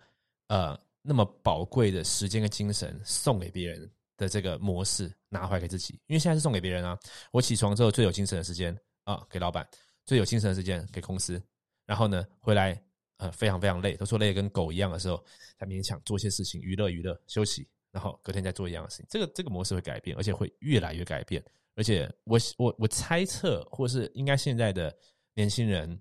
[0.48, 6.98] 呃那么宝贵的时间跟精神送给别人的这个模式拿回来给自己，因为现在是送给别人啊。
[7.32, 9.64] 我起床之后最有精神的时间啊，给老板；
[10.06, 11.42] 最有精神的时间给公司。
[11.84, 12.82] 然后呢，回来。
[13.20, 15.22] 呃，非常非常累，都说累跟狗一样的时候，
[15.58, 19.06] 才勉强做一些事情，娱乐娱乐，休息，然后隔天再做一样的事情。
[19.10, 21.44] 这个这个模式会改变，而且会越来越改变。
[21.74, 24.96] 而且我我我猜测，或是应该现在的
[25.34, 26.00] 年轻人，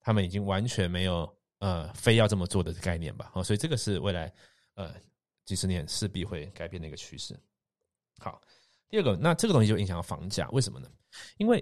[0.00, 1.28] 他们已经完全没有
[1.58, 3.32] 呃非要这么做的概念吧？
[3.34, 4.32] 哦，所以这个是未来
[4.74, 4.94] 呃
[5.44, 7.36] 几十年势必会改变的一个趋势。
[8.18, 8.40] 好，
[8.88, 10.88] 第二个，那这个东西就影响到房价，为什么呢？
[11.36, 11.60] 因为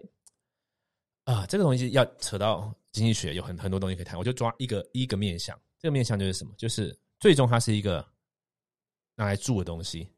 [1.29, 2.75] 啊，这个东西要扯到。
[2.91, 5.57] 经济学有很很多东西可以谈，我就抓一个一个面向。
[5.79, 6.53] 这个面向就是什么？
[6.57, 8.05] 就是最终它是一个
[9.15, 10.09] 拿来住的东西，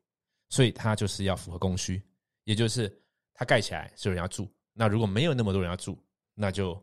[0.48, 2.00] 所以它就是要符合供需，
[2.44, 2.88] 也就是
[3.34, 4.48] 它盖起来是有人要住。
[4.72, 5.98] 那如果没有那么多人要住，
[6.32, 6.80] 那就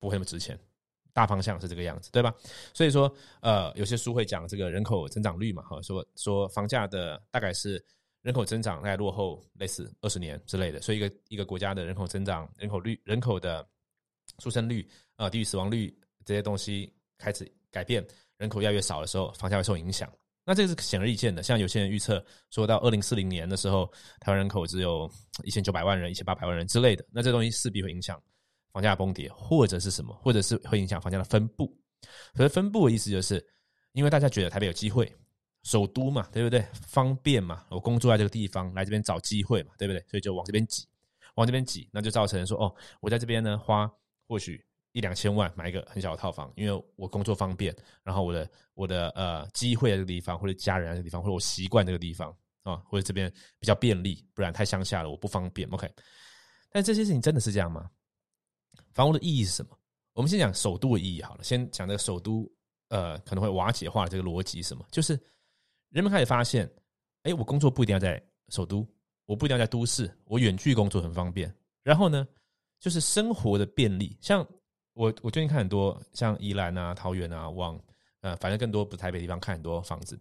[0.00, 0.58] 不会那么值钱。
[1.14, 2.34] 大方向是这个样子，对吧？
[2.74, 3.10] 所以说，
[3.40, 7.82] 呃，有些书会讲这个人口增长率嘛，哈，说说房价的大概是
[8.28, 10.82] 人口增长大概落后类似二十年之类的。
[10.82, 13.66] 所以一个一个国家的人口增长、人口率、人口的
[14.36, 14.86] 出生率。
[15.16, 15.92] 啊，低于死亡率
[16.24, 20.08] 这些东西开始改变，人口越来越少的时候，房价会受影响。
[20.44, 21.42] 那这是显而易见的。
[21.42, 25.10] 像有些人预测说到二零四零年的时候，台湾人口只有
[25.42, 28.22] 一千九百万人、一千八百万人之类的，那这东西势必会影响
[28.72, 31.76] 房价崩跌，或者是什么，或者是会影响房价的分布。
[32.36, 33.44] 所以分布的意思就是，
[33.90, 35.12] 因为大家觉得台北有机会，
[35.62, 36.64] 首都嘛，对不对？
[36.86, 40.00] 方便嘛，我工作在这个地方，来这边找机会嘛，对不对？
[40.08, 40.86] 所以就往这边挤，
[41.34, 43.90] 往这边挤，那就造成说，哦，我在这边呢花
[44.26, 44.64] 或许。
[44.92, 55.68] 一两千万买一个很小的套房，因为我工作方便，然后我的我的呃机会在这个地方，或者家人在这个地方，或者我习惯这个地方啊，或者这边比较便利，不然太乡下了我不方便。
[55.68, 55.88] OK，
[56.72, 57.88] 但这些事情真的是这样吗？
[58.92, 59.78] 房屋的意义是什么？
[60.14, 62.50] 我们先讲首都的意义好了，先讲这个首都
[62.88, 64.84] 呃可能会瓦解化的这个逻辑什么？
[64.90, 65.20] 就是
[65.90, 66.70] 人们开始发现，
[67.22, 68.86] 哎，我工作不一定要在首都，
[69.24, 71.52] 我不一定要在都市，我远距工作很方便。
[71.82, 72.26] 然后呢，
[72.78, 74.46] 就是生活的便利，像
[74.92, 77.80] 我我最近看很多像宜兰啊、桃园啊，往
[78.20, 80.20] 呃反正更多不台北地方看很多房子，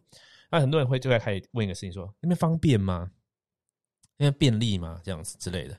[0.49, 3.11] 那很多人会就在开始问一个事情，说那边方便吗？
[4.15, 5.01] 那边便利吗？
[5.03, 5.77] 这样子之类的。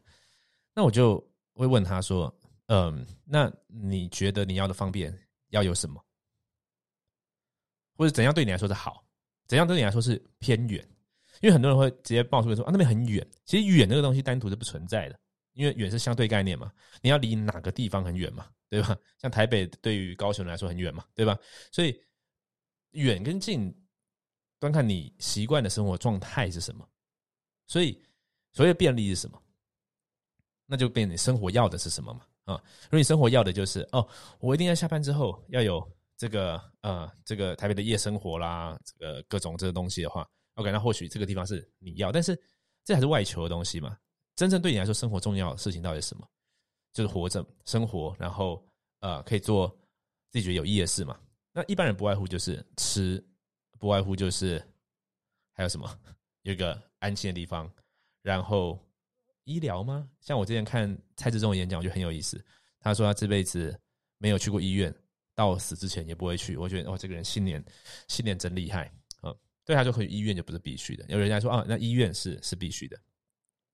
[0.74, 1.18] 那我就
[1.54, 2.32] 会问他说，
[2.66, 5.12] 嗯，那你觉得你要的方便
[5.48, 6.04] 要有什么？
[7.96, 9.04] 或者怎样对你来说是好？
[9.48, 10.86] 怎样对你来说是偏远？
[11.40, 13.26] 因为很多人会直接爆出来说啊，那边很远。
[13.44, 15.18] 其实远这个东西单独是不存在的，
[15.54, 16.70] 因为远是相对概念嘛。
[17.00, 18.96] 你要离哪个地方很远嘛，对吧？
[19.18, 21.38] 像台北对于高雄来说很远嘛，对吧？
[21.72, 21.98] 所以
[22.90, 23.74] 远跟近，
[24.58, 26.86] 端看你习惯的生活状态是什么。
[27.66, 28.02] 所以
[28.52, 29.40] 所谓便利是什么？
[30.66, 32.20] 那就变你生活要的是什么嘛？
[32.44, 34.06] 啊，如果你生活要的就是哦，
[34.40, 35.97] 我一定要下班之后要有。
[36.18, 42.38] 这个呃，这个台北的夜生活啦，这个各种这个东西的话，OK，那或许这个地方是你要，但是
[42.84, 43.96] 这还是外求的东西嘛。
[44.34, 46.28] 真正对你来说，生活重要的事情到底是什么？
[46.92, 48.66] 就是活着、生活，然后
[49.00, 49.68] 呃，可以做
[50.30, 51.18] 自己觉得有意义的事嘛。
[51.52, 53.24] 那一般人不外乎就是吃，
[53.78, 54.60] 不外乎就是
[55.52, 55.88] 还有什么？
[56.42, 57.72] 有一个安静的地方，
[58.22, 58.78] 然后
[59.44, 60.08] 医疗吗？
[60.20, 62.44] 像我之前看蔡志忠的演讲，我觉得很有意思。
[62.80, 63.78] 他说他这辈子
[64.18, 64.92] 没有去过医院。
[65.38, 67.64] 到死之前也不会去，我觉得哇，这个人信念
[68.08, 69.32] 信念真厉害啊！
[69.64, 71.04] 对他就可以医院就不是必须的。
[71.08, 72.98] 有人家说啊，那医院是是必须的。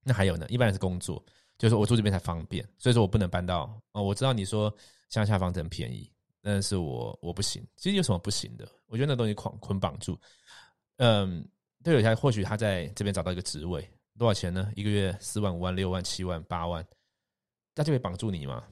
[0.03, 1.25] 那还有呢，一般人是工作，
[1.57, 4.03] 就是我住这边才方便，所以说我不能搬到哦。
[4.03, 4.71] 我知道你说
[5.09, 7.67] 乡下房子很便宜，但是我我不行。
[7.77, 8.69] 其实有什么不行的？
[8.85, 10.21] 我觉得那东西捆捆绑住。
[10.99, 11.49] 嗯，
[11.83, 14.71] 对，有些或许他在这边找到一个职位，多少钱呢？
[14.77, 16.87] 一个月四万、五万、六万、七万、八万，
[17.75, 18.63] 那就会绑住你吗？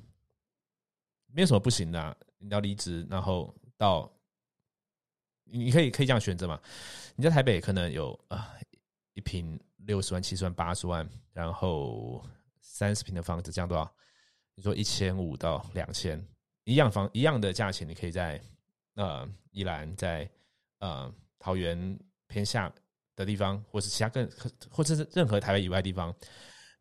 [1.35, 2.15] 没有什么不行的。
[2.43, 4.13] 你要离职，然后到，
[5.45, 6.61] 你可以可以这样选择嘛？
[7.15, 8.55] 你在台北可能有啊
[9.15, 12.25] 一平六十万、七十万、八十万，然后
[12.61, 13.95] 三十平的房子，这样多少？
[14.55, 16.23] 你说一千五到两千，
[16.65, 18.43] 一样房一样的价钱，你可以在
[18.95, 20.29] 呃宜兰，在
[20.81, 22.73] 呃桃园偏下
[23.15, 24.29] 的地方，或是其他更
[24.69, 26.15] 或者是任何台北以外地方，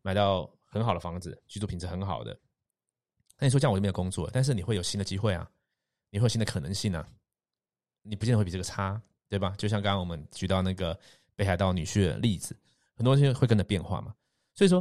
[0.02, 2.36] 买到很好的房子，居住品质很好的。
[3.42, 5.50] 那你说这样我就没有工作，但是你会有新的机会啊，
[6.10, 7.04] 你会有新的可能性啊，
[8.02, 9.52] 你不见得会比这个差，对吧？
[9.58, 10.96] 就像刚刚我们举到那个
[11.34, 12.56] 北海道女婿的例子，
[12.94, 14.14] 很多东西会跟着变化嘛。
[14.54, 14.80] 所以说，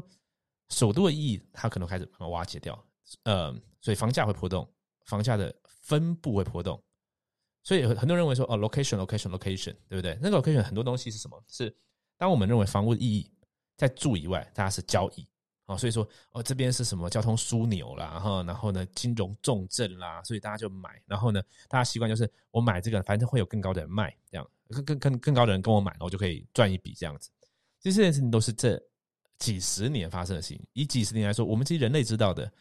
[0.70, 2.86] 首都的意义它可能开始慢慢瓦解掉，
[3.24, 4.72] 呃，所以房价会波动，
[5.06, 6.80] 房价的分布会波动。
[7.64, 10.16] 所以很很多人认为说，哦，location，location，location，对不对？
[10.22, 11.44] 那个 location 很多东西是什么？
[11.48, 11.76] 是
[12.16, 13.28] 当我们认为房屋的意义
[13.76, 15.28] 在住以外，大家是交易。
[15.78, 27.30] 所以说哦，这边是什么交通枢纽啦，哈，然后呢，金融重镇啦，所以大家就买，然后呢，大家习惯就是我买这个，反正会有更高的人卖，这样更更更更高的人跟我买，我就可以赚一笔这样子。
[27.80, 28.82] 其实这件事情都是这
[29.38, 30.62] 几十年发生的事情。
[30.74, 32.52] 以几十年来说，我们其实人类知道的，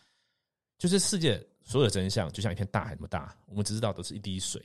[0.79, 4.61] 就是世界所有的真相，就像一片大海那么大，我们只知道都是一滴水，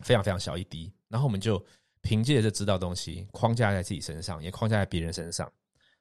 [0.00, 1.64] 非常非常小一滴，然后我们就
[2.00, 5.50] 凭借着知道东西，框架在自己身上，也框架在别人身上。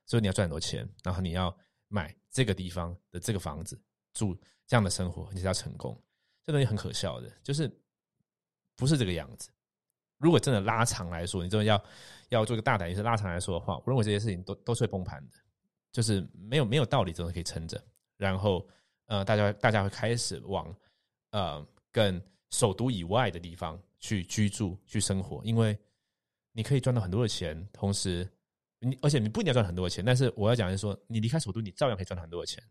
[0.05, 1.55] 所以你要赚很多钱，然后你要
[1.87, 3.81] 买这个地方的这个房子
[4.13, 4.35] 住
[4.67, 5.97] 这样的生活，你才要成功。
[6.43, 7.71] 这东西很可笑的，就是
[8.75, 9.49] 不是这个样子。
[10.17, 11.83] 如果真的拉长来说，你真的要
[12.29, 15.37] 要做个大胆意思拉长来说的话，我认为这些事情都都是会崩盘的，
[15.91, 17.81] 就是没有没有道理，真的可以撑着。
[18.17, 18.67] 然后
[19.05, 20.75] 呃，大家大家会开始往
[21.31, 25.77] 呃更首都以外的地方去居住去生活，因为
[26.51, 28.29] 你可以赚到很多的钱，同时。
[28.83, 32.61] 你而且你不一定要赚很多钱，但是我要讲的是说，你离开首都，你照样可以赚很多的钱，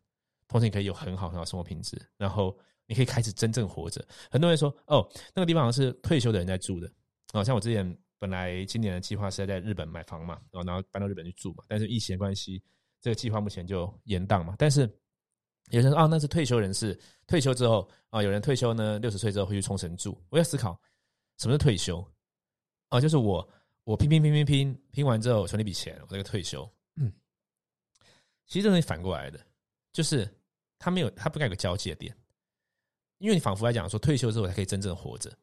[0.49, 4.05] 同时你可以有很好很好生活品质，然后你可以开始真正活着。
[4.29, 6.90] 很多人说，哦，那个地方好像是退休的人在住的，
[7.33, 12.61] 哦，像我之前本来今年的计划是在日本买房嘛，然后搬到日本去住嘛，但是疫情的关系，
[13.01, 14.57] 这个计划目前就延宕嘛。
[14.59, 14.81] 但是
[15.70, 20.21] 有人说，啊，那是退休人士退休之后啊，有人退休呢，六十岁之后会去冲绳住。
[20.29, 20.77] 我要思考
[21.38, 22.04] 什么是退休
[22.88, 23.48] 啊，就是我。
[23.91, 26.63] 我拼拼拼拼拼拼完之后存了一笔钱，我这个退休。
[26.95, 27.13] 嗯，
[28.47, 29.45] 其实这东西反过来的，
[29.93, 30.33] 就是
[30.79, 32.17] 他没有，他不该有个交界点，
[33.19, 35.37] 因为你仿佛来讲说，退休之后才可以真正活着，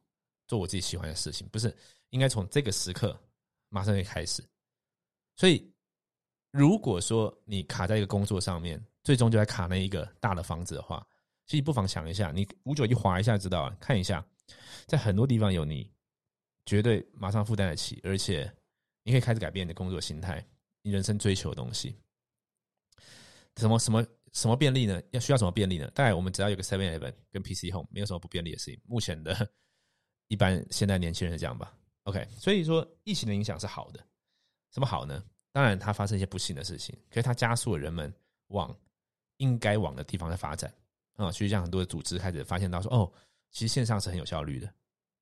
[0.48, 1.76] 做我自己喜欢的事情，不是
[2.12, 3.20] 应该从这个时刻
[3.68, 4.41] 马上就开始。
[5.36, 5.70] 所以，
[6.52, 11.06] 如果说你卡在一个工作上面，最终就在卡那一个大的房子的话，
[11.45, 14.26] 其实不妨想一下，你五九一划一下知道啊，看一下，
[14.86, 15.91] 在很多地方有你。
[16.68, 18.51] 绝对马上负担得起，而且
[19.03, 20.45] 你可以开始改变你的工作心态，
[20.84, 21.95] 你人生追求的东西。
[23.55, 25.01] 什么什么什么便利呢？
[25.11, 25.89] 要需要什么便利呢？
[25.95, 28.80] 大概我们只要有个 Seven Eleven 跟 PC Home，没有什么不便利的事情。
[28.86, 29.49] 目前的
[30.28, 31.74] 一般现在年轻人是这样吧。
[32.03, 34.05] OK，所以说疫情的影响是好的，
[34.72, 35.24] 什么好呢？
[35.53, 38.13] 当然它发生一些不幸的事情，可是它加速了人们
[38.49, 38.78] 往
[39.38, 40.72] 应该往的地方在发展
[41.13, 41.32] 啊。
[41.32, 43.11] 所以像很多的组织开始发现到说，哦，
[43.51, 44.72] 其实线上是很有效率的。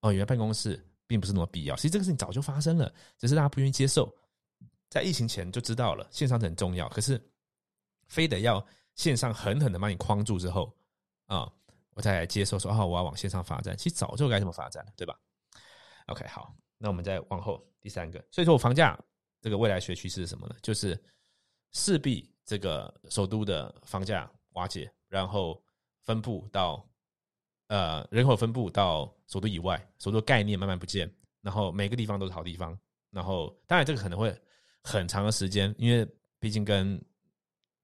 [0.02, 1.76] 哦，原来办公室并不是那么必要。
[1.76, 4.14] 其实这个事情早就发生了，只是大家不愿意接受。
[4.90, 7.22] 在疫情前就知道了线上很重要，可是
[8.08, 10.74] 非得要线上狠狠的把你框住之后
[11.26, 11.52] 啊，
[11.92, 13.76] 我再来接受说啊，我要往线上发展。
[13.76, 15.20] 其实早就该这么发展了，对吧
[16.08, 18.24] ？OK，好，那我们再往后第三个。
[18.32, 18.98] 所以说我房价
[19.42, 20.56] 这个未来学趋势是什么呢？
[20.62, 20.98] 就是
[21.72, 25.62] 势必这个首都的房价瓦解，然后
[26.04, 26.88] 分布到
[27.68, 31.10] 呃人口分布到首都以外，首都概念慢慢不见，
[31.42, 32.78] 然后每个地方都是好地方，
[33.12, 34.36] 然后当然这个可能会。
[34.88, 36.08] 很长的时间，因为
[36.40, 37.04] 毕竟跟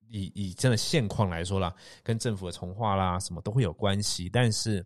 [0.08, 4.30] 以以真的现况来说啦，跟政府的重划啦什么都会有关系。
[4.30, 4.86] 但是，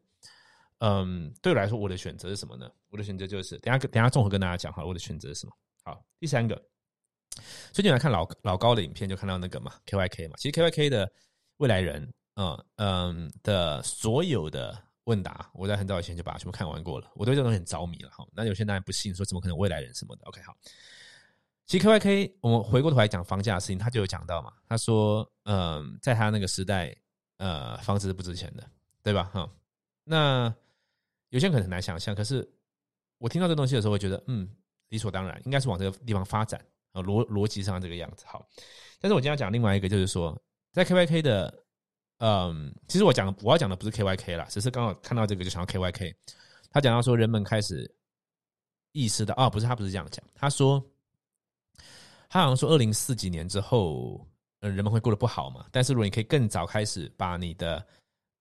[0.78, 2.72] 嗯，对我来说，我的选择是什么呢？
[2.90, 5.52] 我的选择就是，等下等下综合跟大家讲哈，我的选择是什么？
[5.84, 6.56] 好，第三个，
[7.74, 10.38] 最近来看老老高的影片，就看到那个嘛，KYK 嘛。
[10.38, 11.12] 其实 KYK 的
[11.58, 17.10] 未来人，嗯嗯的所有的问答，我在很早以前就把它全部看完过了。
[17.16, 18.28] 我对这东西很着迷了哈。
[18.34, 20.56] 那有些人不信，说怎么可能未来人什么的？OK，好。
[21.66, 24.54] 其实 KYK，我们回过头来讲房价的事情，他就有讲到嘛。
[24.68, 26.96] 他说，嗯，在他那个时代，
[27.38, 28.64] 呃，房子是不值钱的，
[29.02, 29.24] 对吧？
[29.34, 29.50] 哈，
[30.04, 30.54] 那
[31.30, 32.48] 有些人可能很难想象，可是
[33.18, 34.48] 我听到这东西的时候，会觉得，嗯，
[34.90, 38.26] 理所当然，应该是往这个地方发展啊，逻逻辑上这个样子。
[38.28, 38.48] 好，
[39.00, 40.40] 但是我今天要讲另外一个，就是说，
[40.72, 41.65] 在 KYK 的，
[42.18, 46.16] 嗯，其实我讲我要讲的不是 KYK 啦，只是刚好看到这个就想到 KYK。
[46.72, 47.90] 他讲到说，人们开始
[48.92, 50.84] 意识到，啊，不是他不是这样讲，他说。
[52.28, 54.28] 他好像说，二零四几年之后，
[54.60, 55.66] 呃，人们会过得不好嘛？
[55.72, 57.86] 但是如果你可以更早开始把你的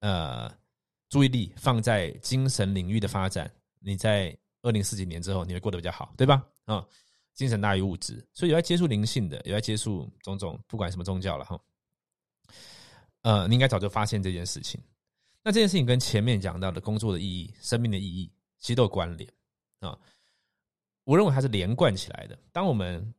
[0.01, 0.53] 呃
[1.11, 3.49] 注意力放在精神领域的发展，
[3.79, 6.45] 你在二零四几年之后，你会过得比较好，对吧？
[6.65, 6.85] 啊，
[7.35, 11.61] 精神大于物质，所以有在接触灵性的，有在接触种种，不管什么宗教了哈。
[13.25, 14.81] 呃，你应该早就发现这件事情。
[15.43, 19.31] 那这件事情跟前面讲到的工作的意义、生命的意义，其实都有关联
[19.81, 19.99] 啊。
[21.05, 22.39] 我认为它是连贯起来的。
[22.53, 23.15] 当我们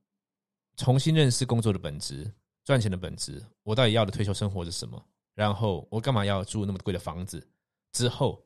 [0.76, 2.32] 重新认识工作的本质、
[2.64, 5.04] 赚钱的本质，我到底要的退休生活是什么？
[5.34, 7.46] 然后我干嘛要住那么贵的房子？
[7.92, 8.44] 之后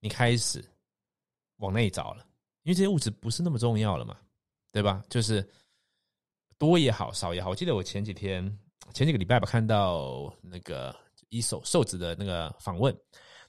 [0.00, 0.64] 你开始
[1.56, 2.26] 往内找了，
[2.62, 4.16] 因为这些物质不是那么重要了嘛，
[4.72, 5.04] 对吧？
[5.08, 5.46] 就是
[6.58, 7.50] 多也好，少也好。
[7.50, 8.58] 我记得我前几天、
[8.92, 10.94] 前几个礼拜吧，看到那个
[11.28, 12.94] 一手瘦子的那个访问，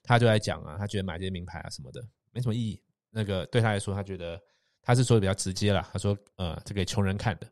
[0.04, 2.82] 他就在讲啊，他觉得买这些名牌啊什么的没什么意义。
[3.10, 4.42] 那个对他来说，他觉得
[4.82, 5.88] 他是说的比较直接了。
[5.92, 7.48] 他说：“呃，这给穷人看的。”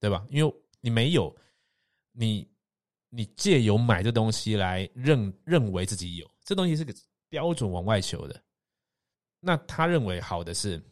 [0.00, 0.26] 对吧？
[0.30, 1.32] 因为你没有，
[2.10, 2.44] 你
[3.08, 6.92] 你借由买这东西来认认为自己有这东西是个
[7.28, 8.42] 标准往外求的，
[9.38, 10.82] 那他认为好的是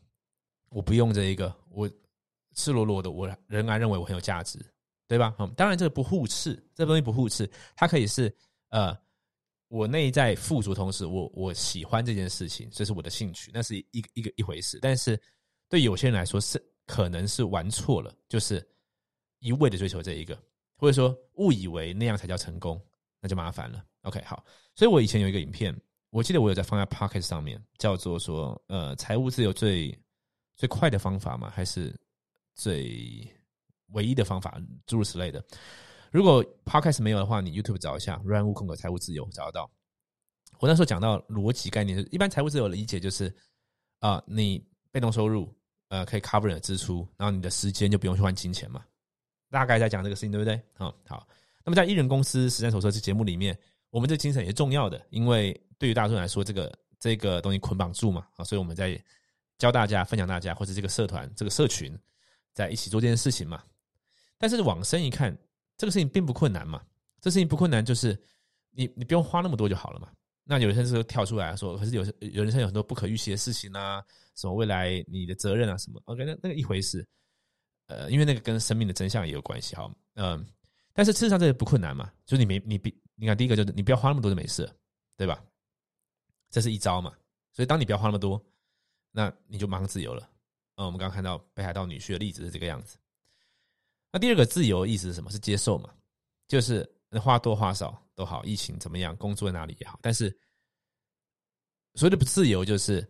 [0.69, 1.91] 我不用这一个，我
[2.55, 4.65] 赤裸裸的，我仍然认为我很有价值，
[5.11, 5.35] 对吧？
[5.41, 8.33] 嗯，当然这个不互斥，这东西不互斥，它可以是
[8.69, 8.97] 呃，
[9.67, 14.79] 我内在富足，同时我我喜欢这件事情，这是我的兴趣，那是一一个一回事。
[14.81, 15.21] 但是
[15.69, 18.65] 对有些人来说是可能是玩错了，就是。
[19.43, 20.39] 一味的追求这一个，
[20.77, 22.79] 或者说误以为那样才叫成功，
[23.23, 23.83] 那就麻烦了。
[24.03, 24.45] OK，好，
[24.77, 25.75] 所以我以前有一个影片，
[26.11, 29.99] 我记得我有在放在 Pocket 上面，叫做说呃，财务自由最
[30.57, 31.99] 最快的方法嘛，还是
[32.55, 33.27] 最
[33.93, 35.45] 唯一的方法，诸如此类的。
[36.11, 39.71] 如果 Pocket 没有的话，你 YouTube 找一下 “run 悟空格财务自由”，找得到。
[40.59, 43.35] 我那时候讲到逻辑概念，一般财务自由的理解就是
[44.01, 45.55] 啊，你被动收入
[45.89, 48.85] 呃可以 cover 你的支出，然后你的时间就不用去换金钱嘛。
[49.51, 50.61] 大概在讲这个事情，对不对？
[50.75, 51.27] 好，好。
[51.65, 53.57] 那么在艺人公司实战手册这节目里面，
[53.91, 59.03] 我们这精神也是重要的，因为对于大众来说，这个这个东西捆绑住嘛，啊，所以我们在
[59.59, 61.97] 教大家、分享大家，或者这个社团、这个社群
[62.53, 63.63] 在一起做这件事情嘛。
[64.41, 65.37] 但是往深一看，
[65.77, 66.83] 这个事情并不困难嘛。
[67.21, 68.19] 这事情不困难，就是
[68.71, 70.11] 你你不用花那么多就好了嘛。
[70.45, 74.03] 那有些时跳出来说，可是有有人生有很多不可预期的事情啊，
[74.37, 77.07] 什么未来你的责任啊，什么，OK，那那个一回事。
[77.89, 80.47] 呃，因为那个跟生命的真相也有关系哈，嗯，
[80.95, 84.69] 但是事实上这个不困难嘛，就是你没你比你看第一个就是你不要花那么多就没事，
[85.17, 85.45] 对吧？
[86.51, 87.13] 这是一招嘛，
[87.53, 88.43] 所以当你不要花那么多，
[89.13, 90.27] 那你就马上自由了。
[90.77, 92.97] 嗯，我们刚刚看到北海道女婿的例子是这个样子。
[94.13, 95.31] 那第二个自由意思是什么？
[95.31, 95.95] 是接受嘛？
[96.49, 96.89] 就是
[97.23, 100.29] 花多花少都好，疫情怎么样，工作在哪里也好，但是
[101.95, 103.07] 所谓的不自由就是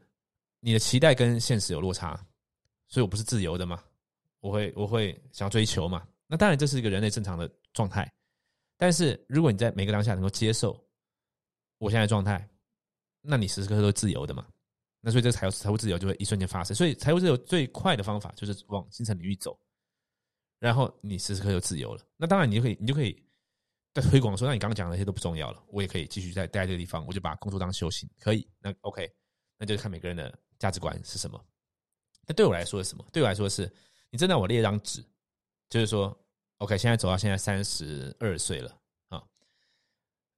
[0.60, 2.14] 你的期待跟现实有落差，
[2.88, 3.82] 所以我不是自由的嘛。
[4.40, 6.06] 我会我会想要追求嘛？
[6.26, 8.10] 那当然这是一个人类正常的状态。
[8.78, 10.82] 但是如果你在每个当下能够接受
[11.76, 12.48] 我现在状态，
[13.20, 14.46] 那你时时刻刻都自由的嘛？
[15.02, 16.74] 那所以这个财务财务自由就会一瞬间发生。
[16.74, 19.58] 所以财务自由最快的方法就是往新城领域走，
[20.60, 22.02] 然后你时时刻就自由了。
[22.16, 23.20] 那当然你就可以，你就可以
[23.92, 28.48] 在推广说，那你刚刚讲的那些都不重要了，我也可以继续在待在这个地方，我就把工作当修行，可以。
[28.60, 29.10] 那 OK，
[29.58, 31.44] 那就看每个人的价值观是什么。
[32.26, 33.04] 那对我来说是什么？
[33.12, 33.68] 对我来说是，
[34.10, 35.04] 你真的我列一张纸，
[35.68, 36.16] 就是说
[36.58, 39.24] ，OK，现在走到现在三十二岁了啊，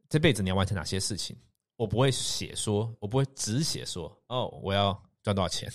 [0.09, 1.37] 这辈子你要完成哪些事情？
[1.77, 4.93] 我不会写说，我不会只写说，哦，我要
[5.23, 5.69] 赚多少钱，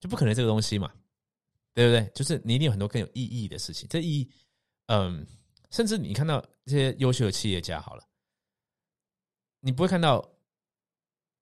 [0.00, 0.90] 就不可能这个东西嘛，
[1.74, 2.10] 对不对？
[2.14, 3.88] 就是你一定有很多更有意义的事情。
[3.88, 4.30] 这意义，
[4.86, 5.26] 嗯，
[5.70, 8.04] 甚至你看到这些优秀的企业家，好了，
[9.60, 10.20] 你不会看到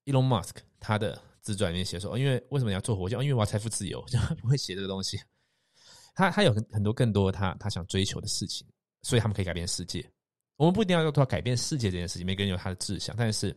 [0.05, 3.18] Elon Musk 他的自传里面写说，因为为什么你要做火箭？
[3.20, 5.18] 因为我要财富自由， 就不会写这个东西。
[6.14, 8.66] 他他有很很多更多他他想追求的事情，
[9.03, 10.05] 所以他们可以改变世界。
[10.57, 13.16] 我们不一定要做到改变世界这件事情，每个人有他的志向。
[13.16, 13.57] 但是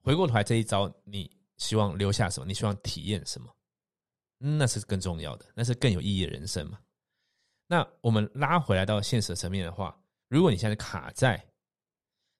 [0.00, 2.46] 回过头来这一招，你希望留下什么？
[2.46, 3.55] 你希望体验什么？
[4.38, 6.78] 那是更重要的，那是更有意义的人生嘛？
[7.66, 11.36] 那我们拉回来到现实层面的话，如果你现在卡在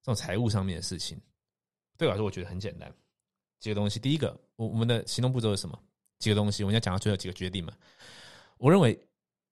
[0.03, 1.21] 这种财务上面的事情，
[1.97, 2.93] 对我来说，我觉得很简单。
[3.59, 5.79] 几个东西，第一个，我我们的行动步骤是什么？
[6.19, 7.77] 几个东西，我们要讲到最后几个决定嘛？
[8.59, 8.99] 我认为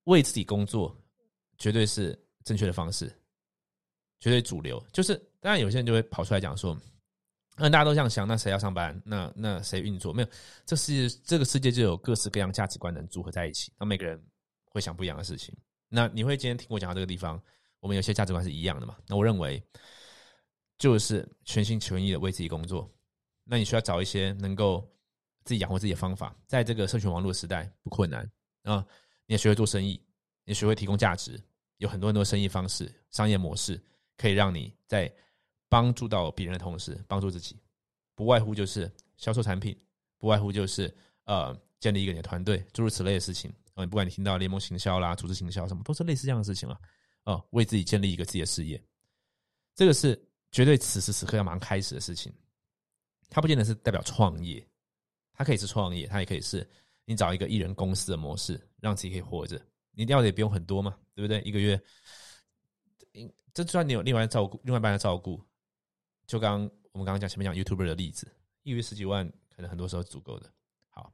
[0.04, 0.96] 为自己工作
[1.58, 3.12] 绝对是正确的方式。
[4.20, 6.80] 绝对主流，就是当然有些人就会跑出来讲说，
[7.56, 9.00] 那大家都这样想，那谁要上班？
[9.04, 10.12] 那那谁运作？
[10.12, 10.28] 没有，
[10.66, 14.20] 这世界这个世界就有各式各样价值观的人组合在一起，那每个人
[14.64, 15.56] 会想不一样的事情。
[15.88, 17.40] 那你会今天听我讲到这个地方，
[17.80, 18.96] 我们有些价值观是一样的嘛？
[19.06, 19.62] 那我认为
[20.78, 22.90] 就是全心全意的为自己工作。
[23.44, 24.84] 那你需要找一些能够
[25.44, 28.28] 自己养活自己的方法，在这个社群网络时代不困难
[28.64, 28.84] 啊！
[29.26, 30.02] 你也学会做生意，
[30.44, 31.40] 你学会提供价值，
[31.76, 33.80] 有很多很多生意方式、商业模式。
[34.16, 35.12] 可以让你在
[35.68, 37.58] 帮助到别人的同时，帮助自己，
[38.14, 39.76] 不外乎就是销售产品，
[40.18, 40.94] 不外乎就是
[41.24, 43.84] 呃建立一个你的团队，诸如此类的事情啊。
[43.86, 46.80] 不管你听到联盟行销啦、组织行销什么，都是类似这样的事情了
[47.24, 47.42] 啊。
[47.50, 48.82] 为自己建立一个自己的事业，
[49.74, 50.20] 这个是
[50.52, 52.32] 绝对此时此刻要马上开始的事情。
[53.28, 54.64] 它不见得是代表创业，
[55.32, 56.68] 它可以是创业，它也可以是
[57.04, 59.60] 你找一个艺人公司的模式，让自己可以活着。
[59.90, 61.40] 你要的也不用很多嘛，对不对？
[61.42, 61.80] 一个月。
[63.52, 65.40] 这就算你有另外照顾，另外一半的照顾，
[66.26, 66.62] 就刚
[66.92, 68.30] 我们刚刚讲前面讲 YouTuber 的例子，
[68.62, 70.52] 一月十几万可能很多时候足够的。
[70.88, 71.12] 好，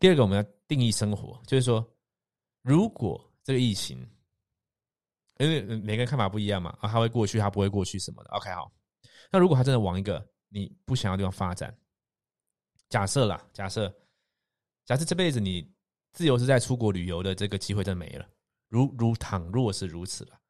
[0.00, 1.86] 第二个我们要定义生活，就是说，
[2.62, 3.98] 如果这个疫情，
[5.38, 8.30] 因为每个人看法不一样嘛，啊，它会过去，它不会过去什么的。
[8.30, 8.72] OK，好，
[9.30, 11.76] 那如果它真的往一个你不想要地方发展，
[12.88, 13.94] 假设啦，假设，
[14.84, 15.70] 假设这辈子你
[16.12, 18.28] 自由是在出国旅游的这个机会真的没了，
[18.68, 20.40] 如如倘若是如此了。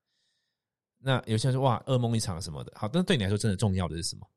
[0.99, 4.29] 那有些人说哇，噩梦一场什么的，好，但是对你来说真的重要的是什么？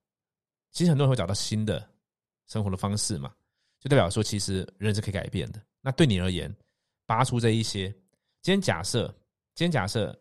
[0.71, 1.85] 其实很多人会找到新的
[2.47, 3.33] 生活的方式嘛，
[3.79, 5.61] 就代表说其实人是可以改变的。
[5.81, 6.53] 那对你而言，
[7.05, 7.89] 拔出这一些，
[8.41, 9.07] 今天假设，
[9.55, 10.17] 今天假设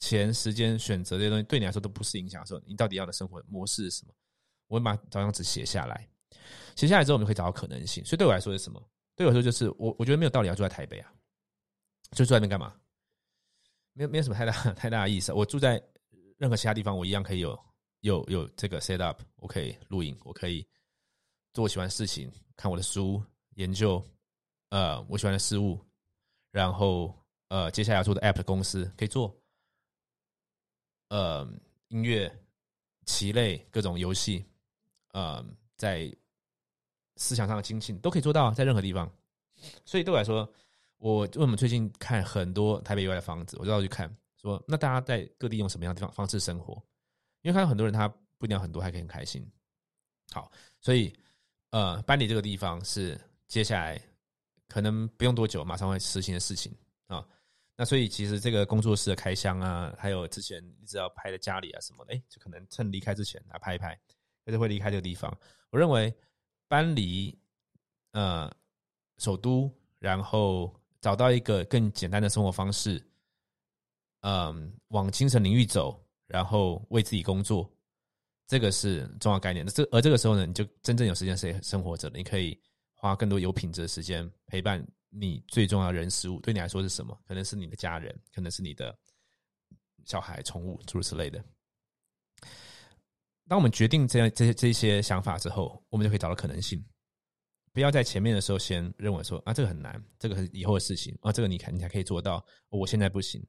[0.00, 4.12] 钱、时间、选择这些东西对你来说都不是影响的时候，你到底要的生活模式是什么？
[4.66, 6.06] 我会把找张纸写下来，
[6.76, 8.04] 写下来之后，我们可以找到可能性。
[8.04, 8.82] 所以对我来说是什么？
[9.16, 11.10] 对我来说就是我，我觉得没有道理要住在台北啊，
[12.10, 12.74] 就住在那边干嘛？
[13.98, 15.32] 没没有什么太大 太大的意思。
[15.32, 15.82] 我住在
[16.36, 17.58] 任何其他地方，我一样可以有
[18.02, 20.64] 有有这个 set up，我可以录影，我可以
[21.52, 23.20] 做我喜欢的事情，看我的书，
[23.56, 24.00] 研究
[24.68, 25.84] 呃我喜欢的事物，
[26.52, 27.12] 然后
[27.48, 29.36] 呃接下来要做的 app 的公司可以做，
[31.08, 31.44] 呃
[31.88, 32.32] 音乐、
[33.04, 34.44] 棋类各种游戏，
[35.12, 35.44] 呃
[35.76, 36.08] 在
[37.16, 39.12] 思想上的精进都可以做到，在任何地方。
[39.84, 40.48] 所以对我来说。
[40.98, 46.74] 我为什么最近看很多台北以外的房子，我就要去看，说那大家在各地用什么样的地方方式生活？
[47.42, 49.48] 因为看到很多人他不一定要很多，还可以很开心。
[50.32, 51.16] 好，所以
[51.70, 54.00] 呃，搬离这个地方是接下来
[54.66, 56.76] 可能不用多久马上会实行的事情
[57.06, 57.24] 啊。
[57.76, 63.96] 那所以其实这个工作室的开箱啊，还有之前一直要拍的家里啊什么的，哎，就可能趁离开之前来拍一拍，
[64.44, 65.32] 就是会离开这个地方。
[65.70, 66.12] 我认为
[66.66, 67.38] 搬离
[68.10, 68.52] 呃
[69.18, 70.74] 首都，然后。
[71.00, 73.00] 找到一个更简单的生活方式，
[74.20, 77.70] 嗯，往精神领域走，然后为自己工作，
[78.46, 79.66] 这个是重要概念。
[79.66, 82.16] 这而这个时候呢，你就真正有时间生生活着了。
[82.16, 82.60] 你可以
[82.94, 86.40] 花更多有品质的时间陪伴你最重要的人事物。
[86.40, 87.16] 对你来说是什么？
[87.26, 88.96] 可能是你的家人，可能是你的
[90.04, 91.42] 小孩、宠物，诸如此类的。
[93.46, 96.84] 当我们决定这样这些这些想法之后，我们就可以找到可能性。
[97.78, 103.40] 不要在前面的时候先认为说啊，这个很难，这个是以后的事情啊，这个你看你才可以做到，我现在不行。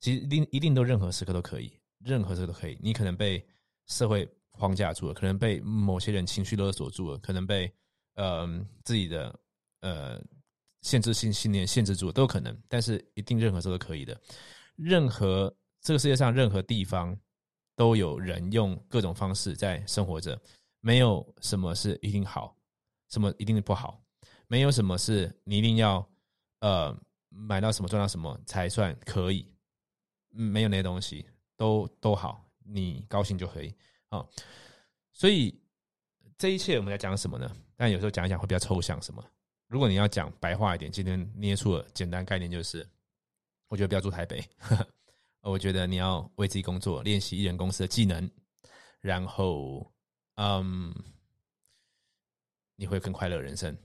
[0.00, 2.78] 其实一定一定都任何时刻都可以，任何时刻都可以。
[2.82, 3.42] 你可能被
[3.86, 7.72] 社会框架住了，可能被某些人情绪勒索住了，可能被
[8.16, 8.46] 呃
[8.84, 9.34] 自己的
[9.80, 10.22] 呃
[10.82, 12.54] 限制性信念限制住了，都有可能。
[12.68, 14.14] 但是一定任何时候都可以的。
[14.76, 15.50] 任何
[15.80, 17.18] 这个世界上任何地方
[17.76, 20.38] 都有人用各种方式在生活着，
[20.80, 22.54] 没有什么是一定好，
[23.14, 23.98] 什么一定是不好，
[24.48, 26.06] 没有什么是你一定要
[26.60, 26.94] 呃
[27.30, 29.50] 买到什么赚到什么才算可以，
[30.28, 31.24] 没有那些东西
[31.56, 33.74] 都都好，你高兴就可以
[34.08, 34.22] 啊。
[35.12, 35.58] 所以
[36.36, 37.50] 这一切我们在讲什么呢？
[37.76, 39.00] 但有时候讲一讲会比较抽象。
[39.00, 39.24] 什么？
[39.68, 42.86] 如果你要讲白话一点，今天捏出了简单概念就是。
[43.68, 44.44] 我觉得不要住台北，
[45.42, 48.30] 我觉得你要为自己工作，练习艺人公司的技能，
[49.00, 49.90] 然后，
[50.36, 50.94] 嗯，
[52.76, 53.76] 你会更快乐人生。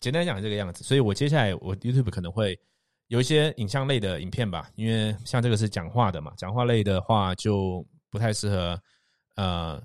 [0.00, 2.58] 简单讲这个样子，所以我接下来我 YouTube 可能会
[3.06, 8.82] 有一些影像类的影片吧，因为像这个是讲话的嘛，讲话类的话就不太适合。
[9.36, 9.82] 呃，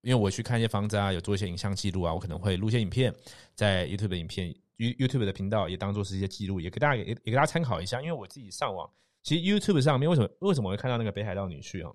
[0.00, 3.14] 因为我去看一些房子啊，有做一些影像记录啊，我可能会录些影片
[3.54, 4.48] 在 YouTube 的影片
[4.78, 4.88] ，U。
[4.98, 8.00] YouTube 的频道也当做是一些记录，也给大家也也给大家参考一下。
[8.00, 8.90] 因为我自己上网，
[9.22, 11.94] 其实 YouTube 上面为什么为什么会看到那个北海道女婿啊？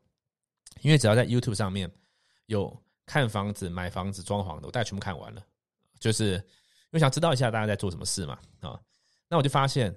[0.82, 1.92] 因为只要在 YouTube 上面
[2.46, 5.44] 有看房子、买房子、装潢的，我大概全部看完了。
[6.00, 6.42] 就是因
[6.92, 8.80] 为想知道一下大家在做什么事嘛啊。
[9.30, 9.96] 那我就发现，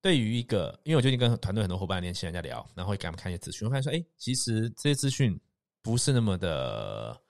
[0.00, 5.38] 对于一个，因为我最近跟团队很多伙伴、年轻人在聊，然后会给他们看一些资讯，我发现说，哎，其实这些资讯
[5.82, 7.20] 不是那么的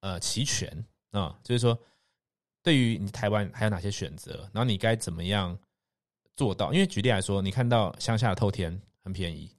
[0.00, 1.78] 呃齐全啊，就是说。
[2.62, 4.40] 对于你台湾还有哪些选择？
[4.52, 5.58] 然后你该怎么样
[6.36, 6.74] 做到？
[6.74, 9.50] 因为举例来说，你看到乡下的透天很便宜，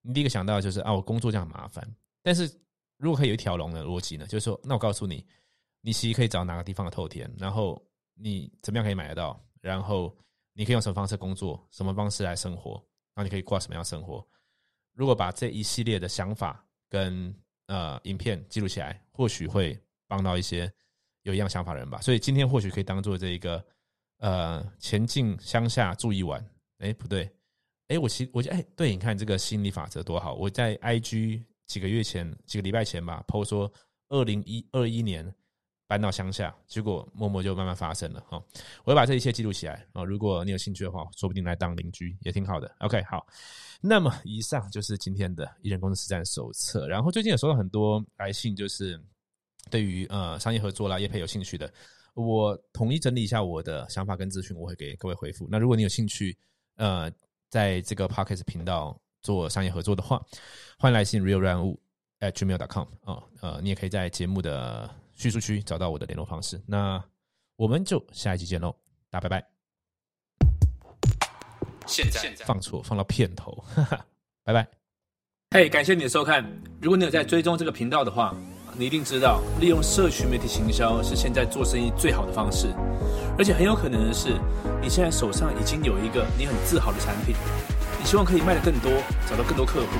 [0.00, 1.86] 你第一个想到就是啊，我工作这样麻烦。
[2.22, 2.50] 但是
[2.96, 5.22] 如果可以有一条龙的逻辑呢，就是说，那我告诉你，
[5.86, 7.80] 你其实可以找哪个地方的透天，然后
[8.14, 9.40] 你怎么样可以买得到？
[9.60, 10.12] 然后
[10.52, 12.72] 你可以用什么方式工作，什么方式来生活？
[13.14, 14.26] 然后你可以过什么样生活？
[14.94, 17.32] 如果把这一系列的想法跟
[17.68, 20.68] 呃影片记录起来，或许会帮到一些。
[21.22, 23.60] 有一样想法的人吧，所以今天或许可以当做这一个
[24.18, 26.40] 呃前进乡下住一晚。
[26.78, 27.28] 哎，不对，
[27.88, 30.34] 哎，我其我哎，对，你看这个心理法则多好。
[30.34, 33.72] 我在 IG 几个月前几个礼拜前吧，PO 说
[34.08, 35.34] 二零一二一年
[35.86, 38.42] 搬到乡下，结果默默就慢慢发生了哈。
[38.84, 42.74] 我会把这一切记录起来啊，如果你有兴趣的话，说不定来当邻居也挺好的。
[42.80, 43.26] OK，好，
[43.80, 46.88] 那么以上就是今天的艺人公司实战手册。
[46.88, 49.00] 然后最近也收到很多来信，就是。
[49.68, 51.68] 对于呃商业合作啦、业配有兴趣的，
[52.14, 55.48] 我统一整理一下我的想法跟资讯，我会给各位回复。
[55.50, 56.38] 那如果你有兴趣，
[56.76, 57.10] 呃，
[57.50, 60.24] 在这个 Podcast 频道做商业合作的话，
[60.78, 61.76] 欢迎来信 realrun 五
[62.20, 66.62] atgmail.com 啊，呃，你也可以在节目的叙述区找到我的联络方式。
[66.64, 67.02] 那
[67.56, 68.72] 我们就下一期见喽，
[69.10, 69.44] 大家拜拜。
[71.86, 74.06] 现在放错，放到片头，哈哈，
[74.44, 74.68] 拜拜。
[75.50, 76.44] 嘿，感谢你的收看。
[76.80, 78.32] 如果你有在追踪这个频道的话。
[78.78, 82.66] 你一定知道，利用社群媒体行销是现在做生意最好的方式，
[83.38, 84.38] 而且很有可能的是，
[84.82, 87.34] 你现在手上已经有一个你很自豪的产品，
[87.98, 88.92] 你希望可以卖得更多，
[89.30, 89.96] 找到更多客户，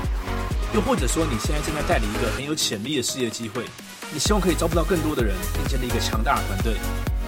[0.74, 3.64] 又或者说你现在正在代理一个很有潜力的事业机会，
[4.12, 6.74] 你希望可以招不到更多的人，并建立一个强大的团队。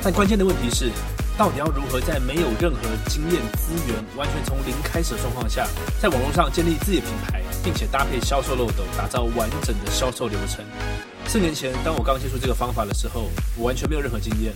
[0.02, 0.90] 但关键的问题是，
[1.36, 5.66] 到底要如何在没有任何经验资源、完全从零开始的状况下，
[6.00, 10.64] 在网络上建立自己的品牌，并且搭配销售漏斗，打造完整的销售流程？
[11.26, 14.52] 四年前，当我刚接触这个方法的时候，我完全没有任何经验。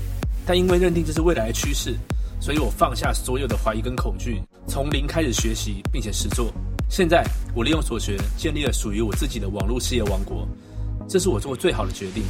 [0.46, 1.96] 但因为认定这是未来的趋势，
[2.40, 6.52] 所以我放下所有的怀疑跟恐惧，从零开始学习，并且实做。
[6.88, 10.46] 现在，我利用所学，建立了属于我自己的网络事业王国。
[11.12, 12.24] 这是我做过最好的决定。